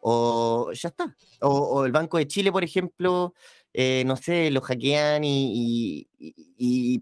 [0.00, 1.16] O ya está.
[1.40, 3.34] o el Banco de Chile, por ejemplo,
[3.78, 6.08] eh, no sé, lo hackean y,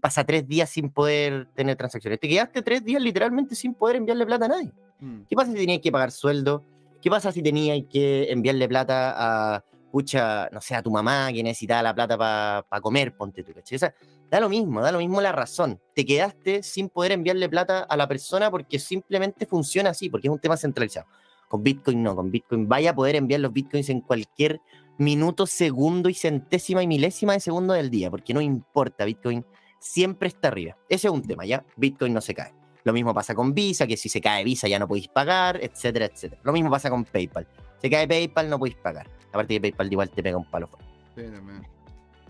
[0.01, 2.19] pasa tres días sin poder tener transacciones.
[2.19, 4.73] Te quedaste tres días literalmente sin poder enviarle plata a nadie.
[4.99, 5.21] Mm.
[5.29, 6.65] ¿Qué pasa si tenías que pagar sueldo?
[7.01, 9.63] ¿Qué pasa si tenías que enviarle plata a,
[9.95, 13.77] pucha, no sé, a tu mamá que necesitaba la plata para comer, ponte tú, ¿cachai?
[13.77, 13.95] O sea,
[14.29, 15.79] da lo mismo, da lo mismo la razón.
[15.93, 20.33] Te quedaste sin poder enviarle plata a la persona porque simplemente funciona así, porque es
[20.33, 21.07] un tema centralizado.
[21.47, 24.59] Con Bitcoin no, con Bitcoin vaya a poder enviar los Bitcoins en cualquier
[24.97, 29.45] minuto, segundo y centésima y milésima de segundo del día, porque no importa, Bitcoin
[29.79, 30.75] siempre está arriba.
[30.89, 31.63] Ese es un tema, ¿ya?
[31.77, 32.53] Bitcoin no se cae.
[32.83, 36.07] Lo mismo pasa con Visa, que si se cae Visa ya no podéis pagar, etcétera,
[36.07, 36.41] etcétera.
[36.43, 37.47] Lo mismo pasa con PayPal.
[37.77, 39.14] Se cae PayPal, no podéis pagar.
[39.35, 40.69] Aparte que PayPal igual te pega un palo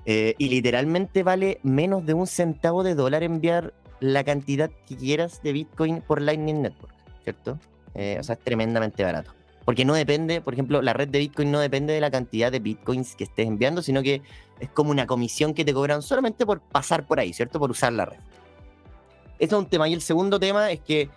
[0.08, 5.42] eh, y literalmente vale menos de un centavo de dólar enviar la cantidad que quieras
[5.44, 7.60] de Bitcoin por Lightning Network, ¿cierto?
[7.94, 9.34] Eh, o sea, es tremendamente barato.
[9.66, 12.60] Porque no depende, por ejemplo, la red de Bitcoin no depende de la cantidad de
[12.60, 14.24] Bitcoins que estés enviando, sino que
[14.60, 17.60] es como una comisión que te cobran solamente por pasar por ahí, ¿cierto?
[17.60, 18.20] Por usar la red.
[19.38, 19.88] Eso es un tema.
[19.88, 21.10] Y el segundo tema es que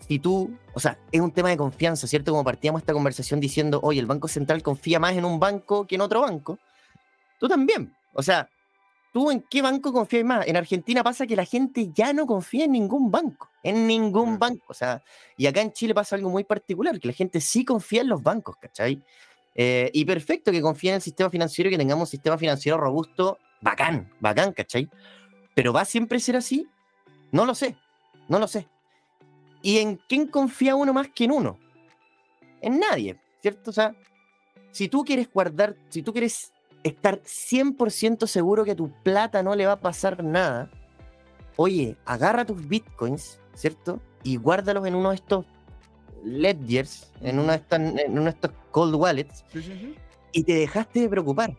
[0.00, 2.32] si tú, o sea, es un tema de confianza, ¿cierto?
[2.32, 5.96] Como partíamos esta conversación diciendo, oye, el Banco Central confía más en un banco que
[5.96, 6.58] en otro banco.
[7.38, 7.94] Tú también.
[8.12, 8.48] O sea,
[9.16, 10.46] ¿Tú en qué banco confías más?
[10.46, 14.66] En Argentina pasa que la gente ya no confía en ningún banco, en ningún banco.
[14.68, 15.02] O sea,
[15.38, 18.22] y acá en Chile pasa algo muy particular, que la gente sí confía en los
[18.22, 19.02] bancos, ¿cachai?
[19.54, 22.76] Eh, y perfecto que confíe en el sistema financiero y que tengamos un sistema financiero
[22.76, 24.90] robusto, bacán, bacán, ¿cachai?
[25.54, 26.68] Pero ¿va a siempre ser así?
[27.32, 27.74] No lo sé,
[28.28, 28.68] no lo sé.
[29.66, 31.58] ¿Y en quién confía uno más que en uno?
[32.60, 33.70] En nadie, ¿cierto?
[33.70, 33.96] O sea,
[34.70, 36.52] si tú quieres guardar, si tú quieres
[36.84, 40.70] estar 100% seguro que a tu plata no le va a pasar nada,
[41.56, 44.00] oye, agarra tus bitcoins, ¿cierto?
[44.22, 45.44] Y guárdalos en uno de estos
[46.22, 49.44] ledgers, en uno de, en uno de estos cold wallets,
[50.30, 51.56] y te dejaste de preocupar.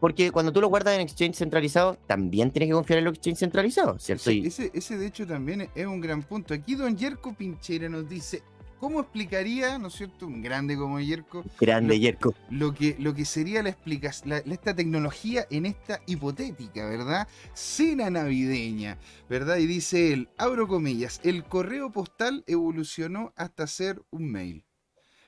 [0.00, 3.38] Porque cuando tú lo guardas en exchange centralizado, también tienes que confiar en los exchange
[3.38, 4.30] centralizados, ¿cierto?
[4.30, 6.54] ese, ese, de hecho, también es un gran punto.
[6.54, 8.42] Aquí don Yerko Pinchera nos dice,
[8.78, 10.26] ¿cómo explicaría, ¿no es cierto?
[10.26, 11.44] Un grande como Yerko.
[11.60, 12.34] Grande lo, Yerko.
[12.50, 17.28] Lo que, lo que sería la explicación, esta tecnología en esta hipotética, ¿verdad?
[17.54, 19.58] Cena navideña, ¿verdad?
[19.58, 24.64] Y dice él, abro comillas, el correo postal evolucionó hasta ser un mail.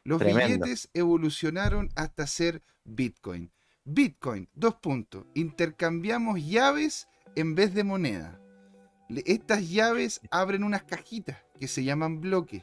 [0.05, 3.53] Los billetes evolucionaron hasta ser Bitcoin.
[3.85, 5.24] Bitcoin, dos puntos.
[5.35, 8.41] Intercambiamos llaves en vez de moneda.
[9.26, 12.62] Estas llaves abren unas cajitas que se llaman bloques,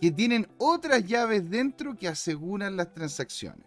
[0.00, 3.66] que tienen otras llaves dentro que aseguran las transacciones.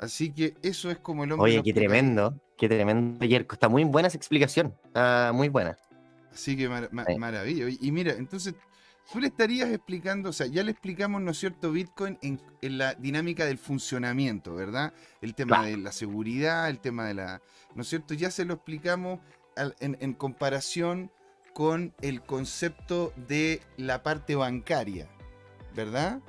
[0.00, 1.52] Así que eso es como el hombre.
[1.52, 3.54] Oye, qué tremendo, qué tremendo, Yerko.
[3.54, 4.74] Está muy buena esa explicación.
[4.84, 5.76] Está muy buena.
[6.32, 7.66] Así que maravilla.
[7.80, 8.54] Y mira, entonces
[9.10, 12.40] tú le estarías explicando, o sea, ya le explicamos, ¿no es cierto?, Bitcoin en,
[12.78, 14.92] la dinámica del funcionamiento, ¿verdad?
[15.22, 17.42] El tema de la seguridad, el tema de la,
[17.74, 18.14] ¿no es cierto?
[18.14, 19.20] Ya se lo explicamos
[19.80, 21.10] en, comparación
[21.54, 25.08] con el concepto de la parte bancaria,
[25.74, 26.20] ¿verdad?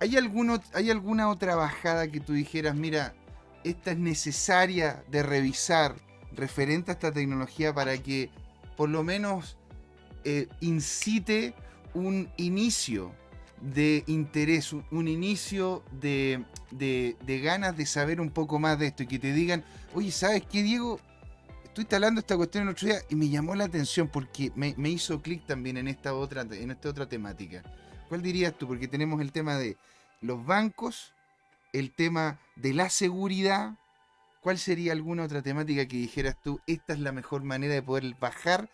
[0.00, 3.14] ¿hay, alguno, ¿Hay alguna otra bajada que tú dijeras, mira,
[3.64, 5.96] esta es necesaria de revisar
[6.32, 8.30] referente a esta tecnología para que
[8.76, 9.58] por lo menos
[10.24, 11.54] eh, incite
[11.94, 13.12] un inicio
[13.60, 16.44] de interés, un inicio de,
[17.42, 19.64] ganas de saber un poco más de esto y que te digan,
[19.94, 20.98] oye, ¿sabes qué, Diego?
[21.64, 25.22] Estoy hablando esta cuestión el otro día y me llamó la atención porque me, hizo
[25.22, 27.62] clic también en esta, otra, en esta otra temática.
[28.08, 28.66] ¿Cuál dirías tú?
[28.66, 29.76] Porque tenemos el tema de
[30.20, 31.12] los bancos,
[31.72, 33.74] el tema de la seguridad.
[34.40, 38.16] ¿Cuál sería alguna otra temática que dijeras tú, esta es la mejor manera de poder
[38.18, 38.68] bajar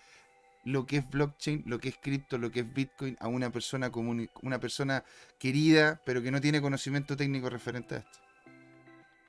[0.66, 3.90] lo que es blockchain, lo que es cripto, lo que es Bitcoin a una persona
[3.90, 5.04] común, una persona
[5.38, 8.18] querida, pero que no tiene conocimiento técnico referente a esto?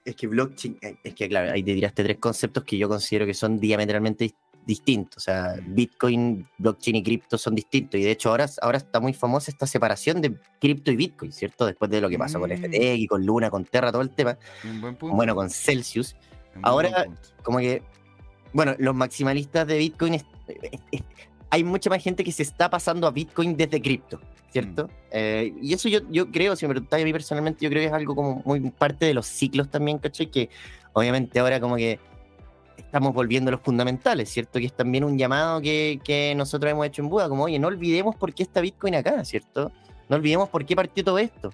[0.03, 3.27] Es que blockchain, eh, es que claro, ahí te tiraste tres conceptos que yo considero
[3.27, 4.33] que son diametralmente
[4.65, 5.17] distintos.
[5.17, 5.55] O sea.
[5.63, 7.99] Bitcoin, blockchain y cripto son distintos.
[7.99, 11.67] Y de hecho ahora, ahora está muy famosa esta separación de cripto y Bitcoin, ¿cierto?
[11.67, 12.57] Después de lo que pasó con mm.
[12.57, 14.39] FTX, con Luna, con Terra, todo el tema.
[14.99, 16.15] Bueno, con Celsius.
[16.63, 17.05] ahora,
[17.43, 17.83] como que,
[18.57, 20.19] bueno, los maximalistas de Bitcoin
[21.51, 24.87] hay mucha más gente que se está pasando a Bitcoin desde cripto, ¿cierto?
[24.87, 24.91] Mm.
[25.11, 27.85] Eh, y eso yo, yo creo, si me preguntáis a mí personalmente, yo creo que
[27.85, 30.31] es algo como muy parte de los ciclos también, ¿cachai?
[30.31, 30.49] Que
[30.93, 31.99] obviamente ahora como que
[32.77, 34.57] estamos volviendo a los fundamentales, ¿cierto?
[34.57, 37.67] Que es también un llamado que, que nosotros hemos hecho en Buda, como, oye, no
[37.67, 39.71] olvidemos por qué está Bitcoin acá, ¿cierto?
[40.09, 41.53] No olvidemos por qué partió todo esto.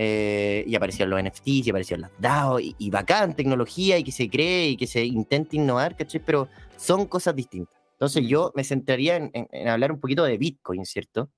[0.00, 4.12] Eh, y aparecieron los NFTs, y aparecieron las DAO, y, y bacán tecnología, y que
[4.12, 6.22] se cree, y que se intenta innovar, ¿cachai?
[6.24, 7.78] Pero son cosas distintas.
[7.98, 11.30] Entonces yo me centraría en, hablar un poquito de Bitcoin, ¿cierto?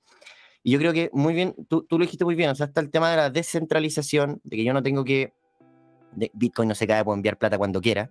[0.62, 2.90] Y yo creo que muy bien, tú, lo dijiste muy bien, o sea, está el
[2.90, 5.32] tema de la descentralización, de que yo no tengo que,
[6.34, 8.10] Bitcoin no se cae, puedo enviar plata cuando quiera.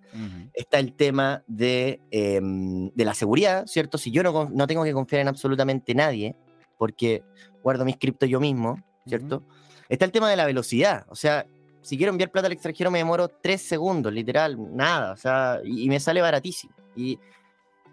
[0.54, 4.00] Está el tema de, em, de, la seguridad, ¿cierto?
[4.00, 6.36] Si yo no, no, tengo que confiar en absolutamente nadie,
[6.80, 7.22] porque
[7.62, 9.43] guardo mis criptos yo mismo, ¿cierto?
[9.89, 11.45] Está el tema de la velocidad, o sea,
[11.81, 15.83] si quiero enviar plata al extranjero me demoro tres segundos, literal, nada, o sea, y,
[15.83, 16.73] y me sale baratísimo.
[16.95, 17.19] Y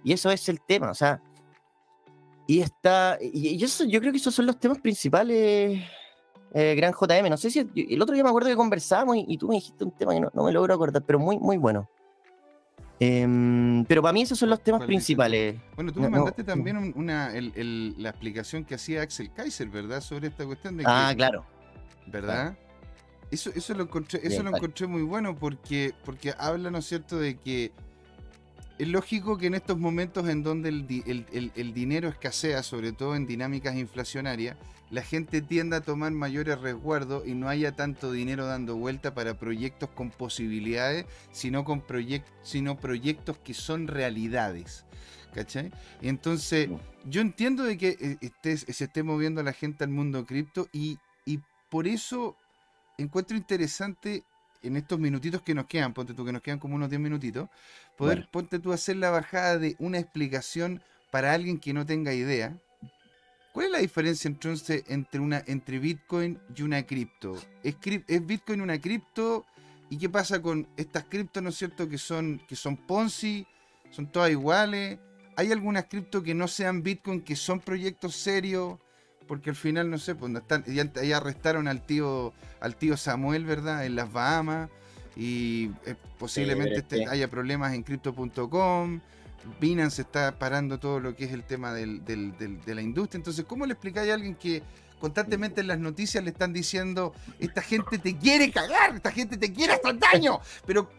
[0.06, 1.20] y eso es el tema, o sea.
[2.46, 3.18] Y está.
[3.20, 5.82] Y, eso, yo creo que esos son los temas principales,
[6.54, 7.28] eh, Gran JM.
[7.28, 7.68] No sé si.
[7.74, 10.44] El otro día me acuerdo que conversamos y, tú me dijiste un tema que no,
[10.44, 11.88] me logro acordar, pero muy, muy bueno.
[13.00, 15.56] Em, pero para mí esos son los temas principales.
[15.74, 20.00] Bueno, tú me mandaste también una, la explicación que hacía Axel Kaiser, ¿verdad?
[20.02, 21.44] Sobre esta cuestión de Ah, claro.
[22.06, 22.56] ¿Verdad?
[23.30, 27.18] Eso, eso lo encontré, eso lo encontré muy bueno porque, porque habla, ¿no es cierto?,
[27.18, 27.72] de que
[28.78, 33.74] es lógico que en estos momentos en donde el, dinero escasea, sobre todo en dinámicas
[33.76, 34.56] inflacionarias,
[34.90, 39.38] la gente tienda a tomar mayores resguardos y no haya tanto dinero dando vuelta para
[39.38, 41.82] proyectos con posibilidades, sino, con
[42.42, 44.84] sino proyectos que son realidades.
[45.34, 45.70] ¿Cachai?
[46.00, 46.68] Entonces,
[47.04, 50.98] yo entiendo de que eh, se esté moviendo la gente al mundo cripto y
[51.76, 52.34] por eso
[52.96, 54.24] encuentro interesante
[54.62, 57.50] en estos minutitos que nos quedan, ponte tú que nos quedan como unos 10 minutitos,
[57.98, 62.14] poder, ponte tú a hacer la bajada de una explicación para alguien que no tenga
[62.14, 62.56] idea.
[63.52, 67.34] ¿Cuál es la diferencia entonces entre, una, entre Bitcoin y una cripto?
[67.62, 69.44] ¿Es, ¿Es, Bitcoin una cripto?
[69.90, 73.46] ¿Y qué pasa con estas criptos, no es cierto, que son, que son Ponzi?
[73.90, 74.98] ¿Son todas iguales?
[75.36, 78.78] ¿Hay algunas cripto que no sean Bitcoin, que son proyectos serios?
[79.26, 83.84] Porque al final, no sé, pues están, ya, arrestaron al tío, al tío Samuel, ¿verdad?
[83.86, 84.70] En las Bahamas.
[85.16, 89.00] Y eh, posiblemente este, haya problemas en crypto.com.
[89.60, 93.18] Binance está parando todo lo que es el tema del, de la industria.
[93.18, 94.62] Entonces, ¿cómo le explicáis a alguien que
[95.00, 99.52] constantemente en las noticias le están diciendo, esta gente te quiere cagar, esta gente te
[99.52, 100.40] quiere hacer daño?
[100.66, 100.90] Pero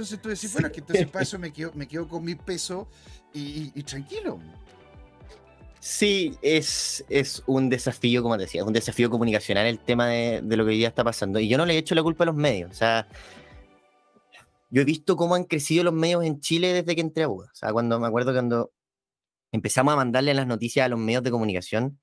[0.00, 2.88] entonces tú decís, bueno, que entonces para eso me quedo, me quedo con mi peso
[3.32, 4.38] y, tranquilo.
[5.80, 10.42] Sí, es, es un desafío, como te decía, es un desafío comunicacional el tema de,
[10.42, 11.40] de, lo que hoy día está pasando.
[11.40, 12.70] Y yo no le he hecho la culpa a los medios.
[12.70, 13.08] O sea,
[14.70, 17.48] yo he visto cómo han crecido los medios en Chile desde que entré a Buda.
[17.52, 18.72] O sea, cuando me acuerdo cuando
[19.52, 21.98] empezamos a mandarle las noticias a los medios de comunicación,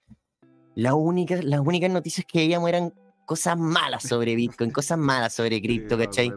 [0.76, 2.94] la única, las únicas noticias que veíamos eran
[3.26, 6.32] cosas malas sobre Bitcoin, cosas malas sobre cripto, ¿cachai?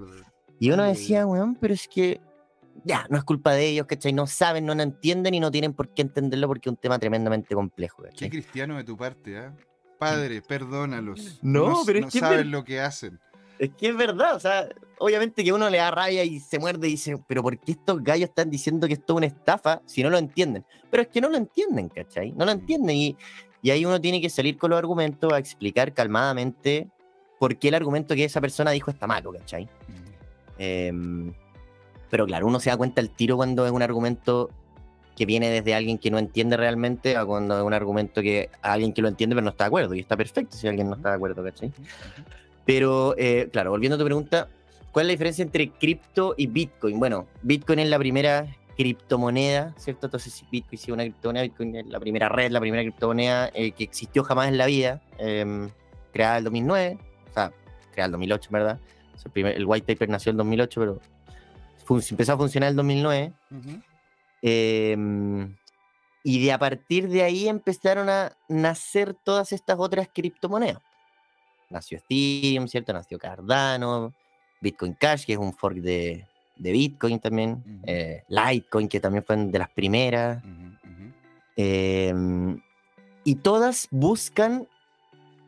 [0.58, 2.20] Y uno decía, weón, pero es que
[2.84, 4.12] ya, no es culpa de ellos, ¿cachai?
[4.12, 6.98] No saben, no lo entienden y no tienen por qué entenderlo porque es un tema
[6.98, 8.28] tremendamente complejo, ¿cachai?
[8.28, 9.50] Qué cristiano de tu parte, ¿eh?
[9.98, 11.38] Padre, perdónalos.
[11.42, 13.20] No, pero es que saben lo que hacen.
[13.58, 14.68] Es que es verdad, o sea,
[14.98, 18.02] obviamente que uno le da rabia y se muerde y dice, pero ¿por qué estos
[18.02, 20.64] gallos están diciendo que esto es una estafa si no lo entienden?
[20.90, 22.32] Pero es que no lo entienden, ¿cachai?
[22.32, 23.16] No lo entienden y,
[23.60, 26.88] y ahí uno tiene que salir con los argumentos a explicar calmadamente
[27.38, 29.68] por qué el argumento que esa persona dijo está malo, ¿cachai?
[30.56, 31.32] Em,
[32.10, 34.50] pero claro, uno se da cuenta el tiro cuando es un argumento
[35.16, 38.92] que viene desde alguien que no entiende realmente a cuando es un argumento que alguien
[38.92, 39.94] que lo entiende pero no está de acuerdo.
[39.94, 41.72] Y está perfecto si alguien no está de acuerdo, ¿cachai?
[42.64, 44.48] Pero, eh, claro, volviendo a tu pregunta,
[44.92, 46.98] ¿cuál es la diferencia entre cripto y Bitcoin?
[46.98, 48.46] Bueno, Bitcoin es la primera
[48.76, 50.06] criptomoneda, ¿cierto?
[50.06, 53.84] Entonces, Bitcoin es una criptomoneda, Bitcoin es la primera red, la primera criptomoneda eh, que
[53.84, 55.68] existió jamás en la vida, em,
[56.12, 56.98] creada en el 2009,
[57.28, 57.52] o sea,
[57.92, 58.78] creada en el 2008, ¿verdad?
[59.34, 61.00] el, white paper nació en el 2008, pero
[62.10, 63.32] empezó a funcionar en el 2009.
[64.42, 65.56] Em,
[66.22, 70.82] y de a partir de ahí empezaron a nacer todas estas otras criptomonedas
[71.70, 72.92] nació Ethereum, ¿cierto?
[72.92, 74.12] Nació Cardano,
[74.60, 76.26] Bitcoin Cash, que es un fork de,
[76.56, 80.42] Bitcoin también, eh, Litecoin, que también fue de las primeras.
[81.56, 82.60] Em,
[83.24, 84.68] y todas buscan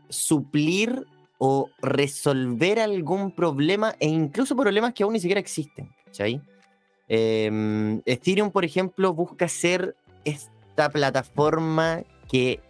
[0.09, 1.07] suplir
[1.38, 5.90] o resolver algún problema e incluso problemas que aún ni siquiera existen.
[7.08, 12.60] Em, Ethereum, por ejemplo, busca ser esta plataforma que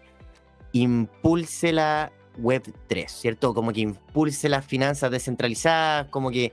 [0.72, 3.54] impulse la Web 3, ¿cierto?
[3.54, 6.52] Como que impulse las finanzas descentralizadas, como que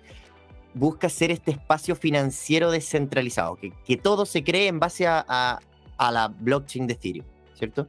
[0.73, 5.59] busca ser este espacio financiero descentralizado, que, que todo se cree en base a,
[5.97, 7.25] la blockchain de Ethereum,
[7.55, 7.87] ¿cierto?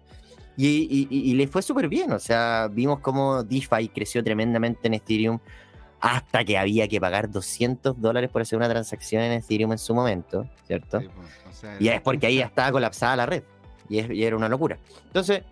[0.56, 5.38] Y, le fue súper bien, o sea, vimos cómo DeFi creció tremendamente en Ethereum
[6.00, 9.94] hasta que había que pagar 200 dólares por hacer una transacción en Ethereum en su
[9.94, 11.00] momento, ¿cierto?
[11.00, 13.42] Pues, y es porque ahí ya estaba colapsada la red,
[13.88, 14.78] y, y era una locura.
[15.06, 15.42] Entonces,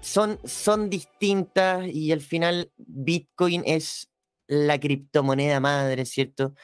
[0.00, 4.10] son, son distintas y al final Bitcoin es
[4.46, 6.54] la criptomoneda madre, ¿cierto?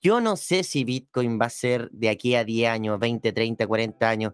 [0.00, 3.66] Yo no sé si Bitcoin va a ser de aquí a 10 años, 20, 30,
[3.66, 4.32] 40 años,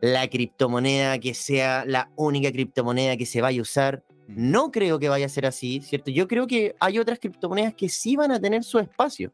[0.00, 4.04] la criptomoneda que sea la única criptomoneda que se vaya a usar.
[4.36, 6.10] No creo que vaya a ser así, ¿cierto?
[6.10, 9.32] Yo creo que hay otras criptomonedas que sí van a tener su espacio,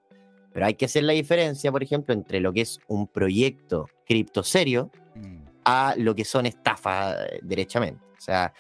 [0.53, 4.43] pero hay que hacer la diferencia, por ejemplo, entre lo que es un proyecto cripto
[4.43, 5.37] serio mm.
[5.65, 8.03] a lo que son estafas eh, derechamente.
[8.17, 8.55] O sea,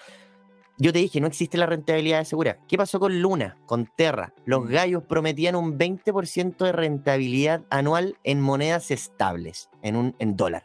[0.78, 2.59] yo te dije, no existe la rentabilidad de seguridad.
[2.68, 4.34] ¿Qué pasó con Luna, con Terra?
[4.45, 4.68] Los mm.
[4.68, 10.64] gallos prometían un 20% de rentabilidad anual en monedas estables, en, un, en dólar.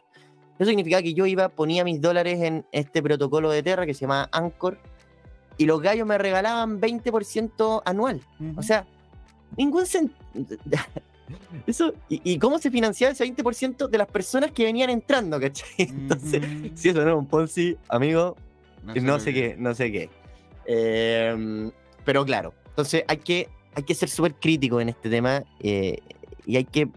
[0.58, 4.02] Eso significaba que yo iba, ponía mis dólares en este protocolo de Terra que se
[4.02, 4.78] llama Anchor
[5.58, 8.20] y los gallos me regalaban 20% anual.
[8.56, 8.86] O sea,
[9.56, 10.16] ningún sentido.
[11.66, 15.68] Eso, y, cómo se financiaba ese 20% de las personas que venían entrando, ¿cachai?
[15.78, 16.42] Entonces,
[16.74, 18.36] si eso no es un Ponzi, amigo,
[18.82, 20.10] no sé, qué, no sé qué.
[20.66, 21.70] Em,
[22.04, 25.98] pero claro, entonces hay que, hay que ser súper crítico en este tema eh,
[26.46, 26.88] y hay que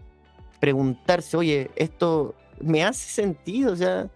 [0.60, 3.72] preguntarse, oye, ¿esto me hace sentido?
[3.72, 4.10] O sea,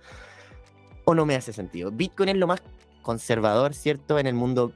[1.05, 1.91] o no me hace sentido.
[1.91, 2.62] Bitcoin es lo más
[3.03, 4.18] conservador, ¿cierto?
[4.18, 4.72] En el mundo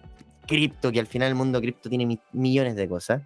[0.47, 3.23] cripto, que al final el mundo cripto tiene millones de cosas.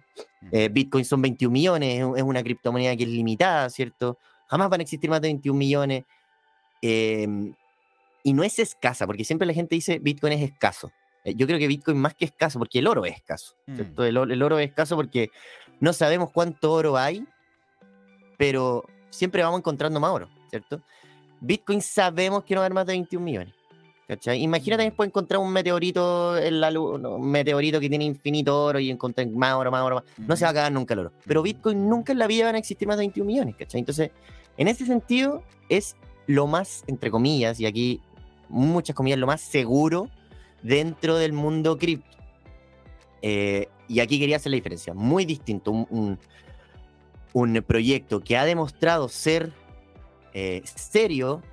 [0.51, 4.17] Eh, Bitcoin son 21 millones, es una criptomoneda que es limitada, ¿cierto?
[4.47, 6.03] Jamás van a existir más de 21 millones.
[6.81, 7.53] Eh,
[8.23, 10.91] y no es escasa, porque siempre la gente dice Bitcoin es escaso.
[11.23, 13.55] Eh, yo creo que Bitcoin más que escaso, porque el oro es escaso.
[13.67, 14.01] Mm.
[14.01, 15.29] El, oro es escaso porque
[15.79, 17.25] no sabemos cuánto oro hay,
[18.37, 20.81] pero siempre vamos encontrando más oro, ¿cierto?
[21.41, 23.53] Bitcoin sabemos que no va a haber más de 21 millones.
[24.09, 24.41] ¿Cachai?
[24.41, 24.87] Imagínate mm.
[24.87, 29.27] después encontrar un meteorito en la luz, un meteorito que tiene infinito oro y encontrar
[29.27, 31.11] más oro, más oro, No se va a acabar nunca el oro.
[31.25, 33.79] Pero Bitcoin nunca en la vida van a existir más de 21 millones, ¿cachai?
[33.79, 34.09] Entonces,
[34.57, 35.95] en ese sentido, es
[36.25, 38.01] lo más, entre comillas, y aquí
[38.49, 40.09] muchas comillas, lo más seguro
[40.63, 42.17] dentro del mundo cripto.
[43.21, 44.95] Eh, y aquí quería hacer la diferencia.
[44.95, 45.69] Muy distinto.
[45.69, 46.17] Un,
[47.33, 49.51] un, proyecto que ha demostrado ser
[50.33, 51.43] eh, serio,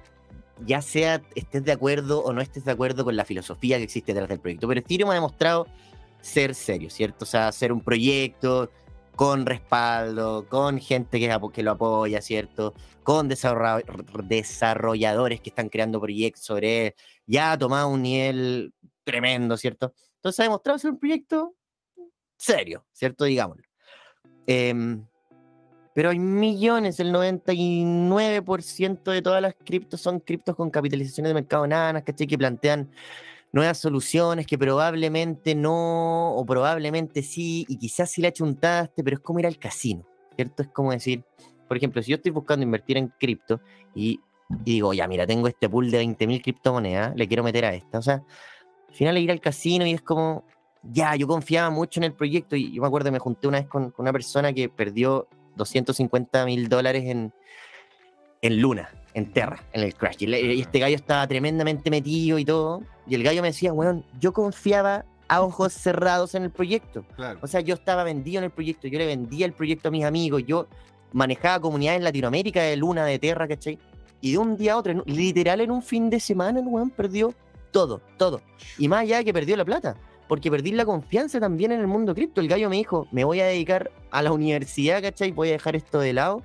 [0.64, 4.12] ya sea estés de acuerdo o no estés de acuerdo con la filosofía que existe
[4.12, 4.68] detrás del proyecto.
[4.68, 5.66] Pero Ethereum ha demostrado
[6.20, 7.24] ser serio, ¿cierto?
[7.24, 8.70] O sea, ser un proyecto
[9.14, 12.74] con respaldo, con gente que, que lo apoya, ¿cierto?
[13.02, 16.94] Con desarrolladores que están creando proyectos sobre él.
[17.26, 19.94] Ya ha tomado un nivel tremendo, ¿cierto?
[20.16, 21.54] Entonces ha demostrado ser un proyecto
[22.36, 23.24] serio, ¿cierto?
[23.24, 23.64] Digámoslo.
[24.46, 25.06] Em,
[25.96, 31.66] pero hay millones, el 99% de todas las criptos son criptos con capitalizaciones de mercado
[31.66, 32.26] nanas, ¿cachai?
[32.26, 32.90] Que plantean
[33.50, 39.22] nuevas soluciones que probablemente no, o probablemente sí, y quizás sí la chuntaste, pero es
[39.22, 40.64] como ir al casino, ¿cierto?
[40.64, 41.24] Es como decir,
[41.66, 43.62] por ejemplo, si yo estoy buscando invertir en cripto
[43.94, 44.20] y,
[44.50, 48.02] digo, ya, mira, tengo este pool de 20.000 criptomonedas, le quiero meter a esta, o
[48.02, 48.22] sea,
[48.86, 50.44] al final ir al casino y es como,
[50.82, 53.66] ya, yo confiaba mucho en el proyecto y yo me acuerdo, me junté una vez
[53.66, 55.26] con, una persona que perdió
[55.56, 57.32] 250 mil dólares en,
[58.42, 60.16] en Luna, en Terra, en el crash.
[60.20, 62.82] Y, este gallo estaba tremendamente metido y todo.
[63.06, 67.04] Y el gallo me decía, bueno, yo confiaba a ojos cerrados en el proyecto.
[67.40, 70.04] O sea, yo estaba vendido en el proyecto, yo le vendía el proyecto a mis
[70.04, 70.66] amigos, yo
[71.12, 73.78] manejaba comunidades en Latinoamérica de Luna, de Terra, ¿cachai?
[74.20, 77.34] Y de un día a otro, literal en un fin de semana, el weón perdió
[77.70, 78.40] todo, todo.
[78.78, 79.96] Y más allá de que perdió la plata
[80.28, 82.40] porque perdí la confianza también en el mundo cripto.
[82.40, 85.32] El gallo me dijo, me voy a dedicar a la universidad, ¿cachai?
[85.32, 86.42] Voy a dejar esto de lado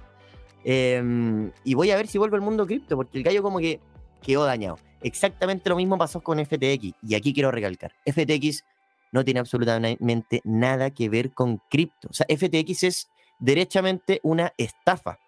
[0.64, 3.80] em, y voy a ver si vuelvo al mundo cripto, porque el gallo como que
[4.22, 4.78] quedó dañado.
[5.02, 8.64] Exactamente lo mismo pasó con FTX, y aquí quiero recalcar, FTX
[9.12, 12.08] no tiene absolutamente nada que ver con cripto.
[12.10, 13.10] O sea, FTX es
[13.40, 15.20] derechamente una estafa.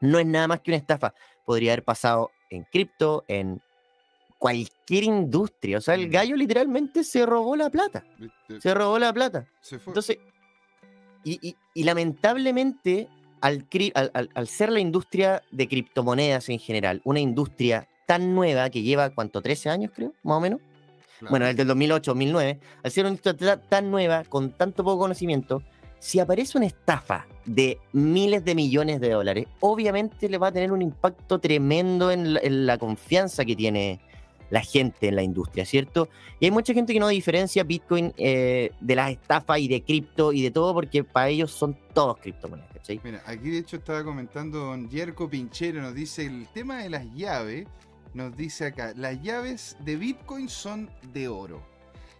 [0.00, 1.14] No es nada más que una estafa.
[1.44, 3.62] Podría haber pasado en cripto, en
[4.42, 5.78] cualquier industria.
[5.78, 6.10] O sea, el mm.
[6.10, 8.04] gallo literalmente se robó la plata.
[8.58, 9.46] Se robó la plata.
[9.86, 10.18] Entonces,
[11.22, 13.08] y, lamentablemente,
[13.40, 13.64] al,
[14.34, 19.42] al, ser la industria de criptomonedas en general, una industria tan nueva que lleva, ¿cuánto?
[19.42, 20.60] 13 años, creo, más o menos.
[21.30, 25.62] Bueno, desde el 2008, 2009, al ser una industria tan nueva, con tanto poco conocimiento,
[26.00, 30.72] si aparece una estafa de miles de millones de dólares, obviamente le va a tener
[30.72, 34.00] un impacto tremendo en la confianza que tiene
[34.52, 36.10] la gente en la industria, ¿cierto?
[36.38, 40.30] Y hay mucha gente que no diferencia Bitcoin eh, de las estafas y de cripto
[40.34, 43.00] y de todo, porque para ellos son todos criptomonedas, ¿cachai?
[43.02, 47.06] Mira, aquí de hecho estaba comentando don Yerko Pinchero, nos dice el tema de las
[47.14, 47.66] llaves,
[48.12, 51.71] nos dice acá, las llaves de Bitcoin son de oro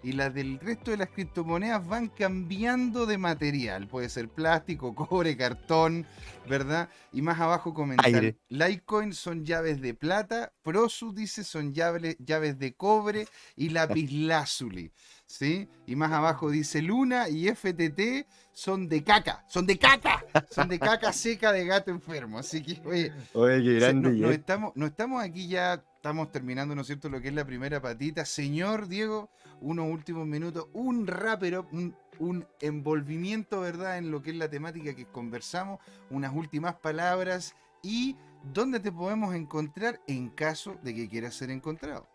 [0.03, 3.87] y las del resto de las criptomonedas van cambiando de material.
[3.87, 6.07] Puede ser plástico, cobre, cartón,
[6.49, 6.89] ¿verdad?
[7.13, 12.75] Y más abajo comentan, Litecoin son llaves de plata, Prosus dice son llaves, llaves de
[12.75, 14.93] cobre y lapislázuli.
[15.27, 15.67] ¿Sí?
[15.87, 20.79] Y más abajo dice Luna y FTT son de caca, son de caca, son de
[20.79, 22.39] caca seca de gato enfermo.
[22.39, 24.11] Así que, oye, oye qué grande.
[24.11, 27.45] No, estamos, no estamos aquí ya, estamos terminando, ¿no es cierto?, lo que es la
[27.45, 28.25] primera patita.
[28.25, 29.31] Señor Diego,
[29.61, 34.97] unos últimos minutos, un rapero, un, un envolvimiento, ¿verdad?, en lo que es la temática
[34.97, 35.79] que conversamos,
[36.11, 38.17] unas últimas palabras y
[38.53, 42.09] dónde te podemos encontrar en caso de que quieras ser encontrado.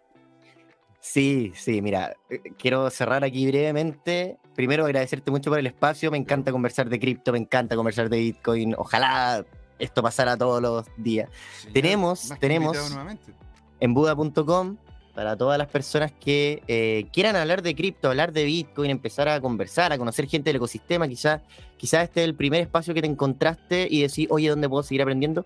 [1.00, 4.38] Sí, sí, mira, eh, quiero cerrar aquí brevemente.
[4.54, 8.18] Primero agradecerte mucho por el espacio, me encanta conversar de cripto, me encanta conversar de
[8.18, 9.46] Bitcoin, ojalá
[9.80, 11.30] esto pasara todos los días.
[11.72, 12.76] tenemos, tenemos
[13.80, 14.78] en Buda.com
[15.18, 19.42] para todas las personas que eh, quieran hablar de cripto, hablar de Bitcoin, empezar a
[19.42, 21.42] conversar, a conocer gente del ecosistema, quizás
[21.78, 25.02] quizá este es el primer espacio que te encontraste y decir, oye, ¿dónde puedo seguir
[25.02, 25.44] aprendiendo?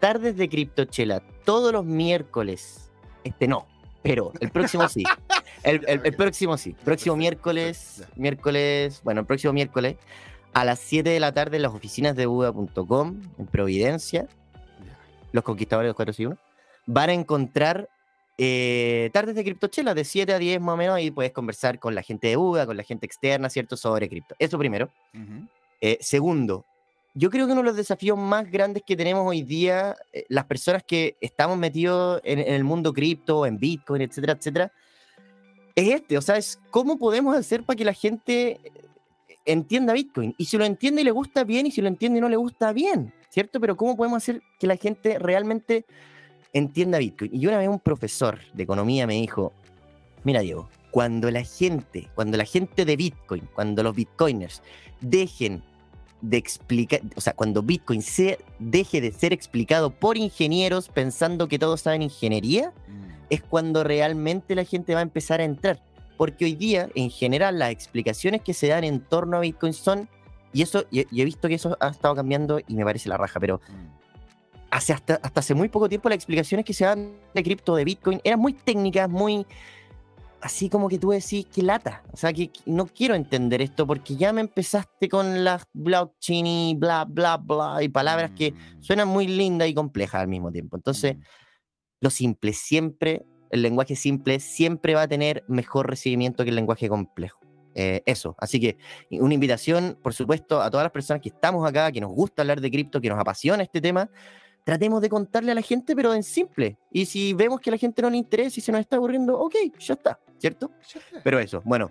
[0.00, 2.90] Tardes de Criptochela, todos los miércoles,
[3.22, 3.66] este no,
[4.02, 5.04] pero el próximo sí.
[5.62, 6.74] El, próximo sí.
[6.84, 9.96] Próximo miércoles, miércoles, bueno, el próximo miércoles
[10.54, 14.26] a las 7 de la tarde en las oficinas de Buda.com en Providencia,
[15.30, 16.14] los conquistadores de los 4
[16.86, 17.88] van a encontrar
[18.38, 21.94] eh, tardes de criptochela de 7 a 10 más o menos, y puedes conversar con
[21.94, 23.76] la gente de UGA, con la gente externa, ¿cierto?
[23.76, 24.34] Sobre cripto.
[24.38, 24.90] Eso primero.
[25.80, 26.64] Eh, segundo,
[27.14, 30.46] yo creo que uno de los desafíos más grandes que tenemos hoy día, eh, las
[30.46, 34.72] personas que estamos metidos en, el mundo cripto, en Bitcoin, etcétera, etcétera,
[35.74, 36.16] es este.
[36.16, 38.60] O sea, es cómo podemos hacer para que la gente
[39.44, 40.34] entienda Bitcoin.
[40.38, 42.36] Y si lo entiende y le gusta bien, y si lo entiende y no le
[42.36, 43.60] gusta bien, ¿cierto?
[43.60, 45.84] Pero cómo podemos hacer que la gente realmente
[46.52, 47.30] entienda Bitcoin.
[47.34, 49.52] Y una vez un profesor de economía me dijo,
[50.24, 54.62] mira Diego, cuando la gente, cuando la gente de Bitcoin, cuando los Bitcoiners
[55.00, 55.62] dejen
[56.20, 61.58] de explicar, o sea, cuando Bitcoin se deje de ser explicado por ingenieros pensando que
[61.58, 63.26] todos saben ingeniería, mm.
[63.30, 65.82] es cuando realmente la gente va a empezar a entrar.
[66.16, 70.08] Porque hoy día, en general, las explicaciones que se dan en torno a Bitcoin son,
[70.52, 73.40] y eso, y, he visto que eso ha estado cambiando y me parece la raja,
[73.40, 74.01] pero mm.
[74.72, 77.84] Hace hasta, hasta hace muy poco tiempo las explicaciones que se dan de cripto, de
[77.84, 79.46] Bitcoin, eran muy técnicas, muy
[80.40, 82.02] así como que tú decís, que lata.
[82.10, 86.74] O sea, que no quiero entender esto porque ya me empezaste con las blockchain y
[86.74, 88.82] bla, bla, bla, y palabras que mm.
[88.82, 90.76] suenan muy lindas y complejas al mismo tiempo.
[90.76, 91.20] Entonces, mm.
[92.00, 96.88] lo simple siempre, el lenguaje simple siempre va a tener mejor recibimiento que el lenguaje
[96.88, 97.38] complejo.
[97.74, 98.76] Eh, eso, así que
[99.10, 102.60] una invitación, por supuesto, a todas las personas que estamos acá, que nos gusta hablar
[102.60, 104.10] de cripto, que nos apasiona este tema,
[104.64, 106.76] tratemos de contarle a la gente, pero en simple.
[106.90, 109.38] Y si vemos que a la gente no le interesa y se nos está aburriendo,
[109.38, 110.70] ok, ya está, ¿cierto?
[111.24, 111.90] Pero eso, bueno,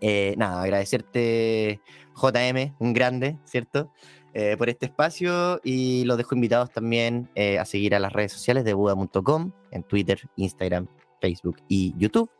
[0.00, 1.80] eh, nada, agradecerte,
[2.14, 3.92] JM, un grande, ¿cierto?
[4.34, 8.32] Eh, por este espacio y los dejo invitados también eh, a seguir a las redes
[8.32, 10.88] sociales de Buda.com, en Twitter, Instagram,
[11.20, 12.30] Facebook y YouTube.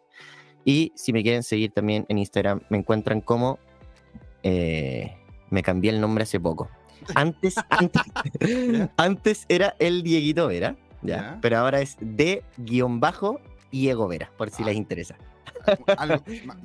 [0.65, 3.59] Y si me quieren seguir también en Instagram, me encuentran como...
[4.43, 6.69] me cambié el nombre hace poco.
[7.15, 7.55] Antes,
[8.97, 11.39] antes, era el Dieguito Vera, ¿ya?
[11.41, 13.41] pero ahora es de guion bajo
[13.71, 14.79] y Ego Vera, por si les ah.
[14.79, 15.17] interesa.
[15.97, 16.23] Algo,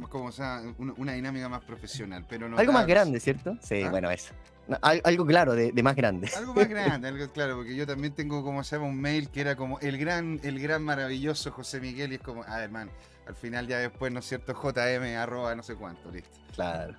[0.10, 3.58] como sea, una, dinámica más profesional, pero no Algo más grande, ¿cierto?
[3.62, 3.90] Sí, ¿Ah?
[3.90, 4.34] bueno, eso.
[4.82, 6.30] algo claro, de, más grande.
[6.36, 9.42] Algo más grande, algo claro, porque yo también tengo, como se llama, un mail que
[9.42, 12.90] era como el gran, el gran maravilloso José Miguel, y es como, a ver, man,
[13.28, 14.54] al final ya después, ¿no es cierto?
[14.54, 16.38] JM arroba no sé cuánto, listo.
[16.56, 16.96] Claro.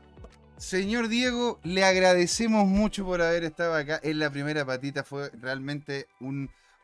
[0.61, 5.03] Señor Diego, le agradecemos mucho por haber estado acá en la primera patita.
[5.03, 6.07] Fue realmente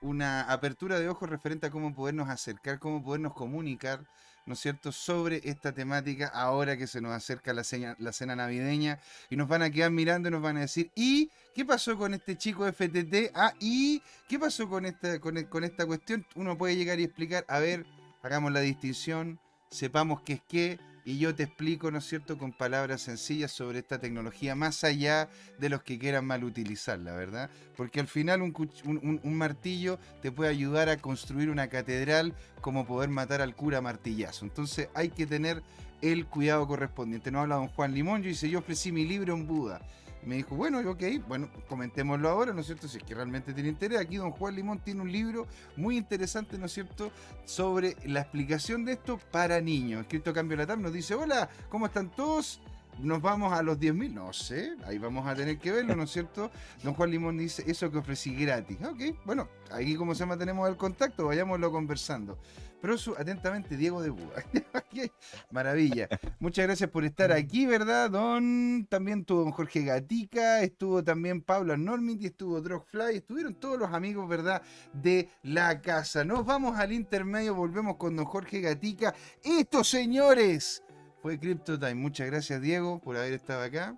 [0.00, 4.00] una apertura de ojos referente a cómo podernos acercar, cómo podernos comunicar,
[4.46, 7.62] ¿no es cierto?, sobre esta temática ahora que se nos acerca la,
[7.98, 8.98] la cena navideña
[9.28, 12.14] y nos van a quedar mirando y nos van a decir, ¿y qué pasó con
[12.14, 13.32] este chico FTT?
[13.34, 16.24] Ah, ¿y qué pasó con esta, con, con esta cuestión?
[16.34, 17.84] Uno puede llegar y explicar, a ver,
[18.22, 19.38] hagamos la distinción,
[19.70, 23.78] sepamos qué es qué y yo te explico, ¿no es cierto?, con palabras sencillas sobre
[23.78, 27.48] esta tecnología, más allá de los que quieran mal utilizarla, ¿verdad?
[27.76, 33.40] Porque al final un, martillo te puede ayudar a construir una catedral como poder matar
[33.40, 34.46] al cura martillazo.
[34.46, 35.62] Entonces hay que tener
[36.02, 37.30] el cuidado correspondiente.
[37.30, 39.80] No habla don Juan Limón, yo dice, yo ofrecí mi libro en Buda
[40.26, 42.88] me dijo, bueno, ok, bueno, comentémoslo ahora, ¿no es cierto?
[42.88, 44.00] Si es que realmente tiene interés.
[44.00, 45.46] Aquí don Juan Limón tiene un libro
[45.76, 47.12] muy interesante, ¿no es cierto?,
[47.44, 50.02] sobre la explicación de esto para niños.
[50.02, 52.60] Escrito Cambio la nos dice, hola, ¿cómo están todos?
[52.98, 56.10] Nos vamos a los 10.000, no sé, ahí vamos a tener que verlo, ¿no es
[56.10, 56.50] cierto?
[56.82, 58.78] Don Juan Limón dice, eso que ofrecí gratis.
[58.82, 62.38] Ok, bueno, ahí como se llama tenemos el contacto, vayámoslo conversando.
[62.80, 64.44] Pero atentamente, Diego de Buda.
[65.50, 66.08] Maravilla.
[66.38, 68.10] Muchas gracias por estar aquí, ¿verdad?
[68.10, 73.92] Don, también estuvo don Jorge Gatica, estuvo también Pablo Normindi, estuvo Drogfly, estuvieron todos los
[73.92, 74.62] amigos, ¿verdad?
[74.92, 76.24] De la casa.
[76.24, 79.14] Nos vamos al intermedio, volvemos con don Jorge Gatica.
[79.42, 80.82] Estos señores
[81.26, 81.96] fue Crypto Time.
[81.96, 83.96] Muchas gracias, Diego, por haber estado acá.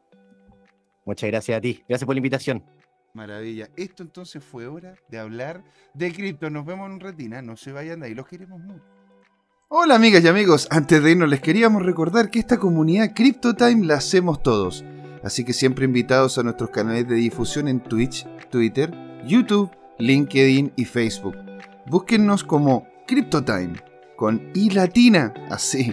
[1.05, 1.85] Muchas gracias a ti.
[1.87, 2.65] Gracias por la invitación.
[3.13, 3.69] Maravilla.
[3.77, 5.63] Esto entonces fue hora de hablar
[5.93, 6.49] de cripto.
[6.49, 7.43] Nos vemos en retina.
[7.43, 8.15] No se vayan de ahí.
[8.15, 8.83] Los queremos mucho.
[9.69, 13.97] Hola amigas y amigos, antes de irnos les queríamos recordar que esta comunidad CryptoTime la
[13.97, 14.83] hacemos todos,
[15.23, 18.91] así que siempre invitados a nuestros canales de difusión en Twitch, Twitter,
[19.27, 21.37] YouTube, LinkedIn y Facebook.
[21.85, 23.75] Búsquennos como CryptoTime,
[24.17, 25.93] con I latina, así,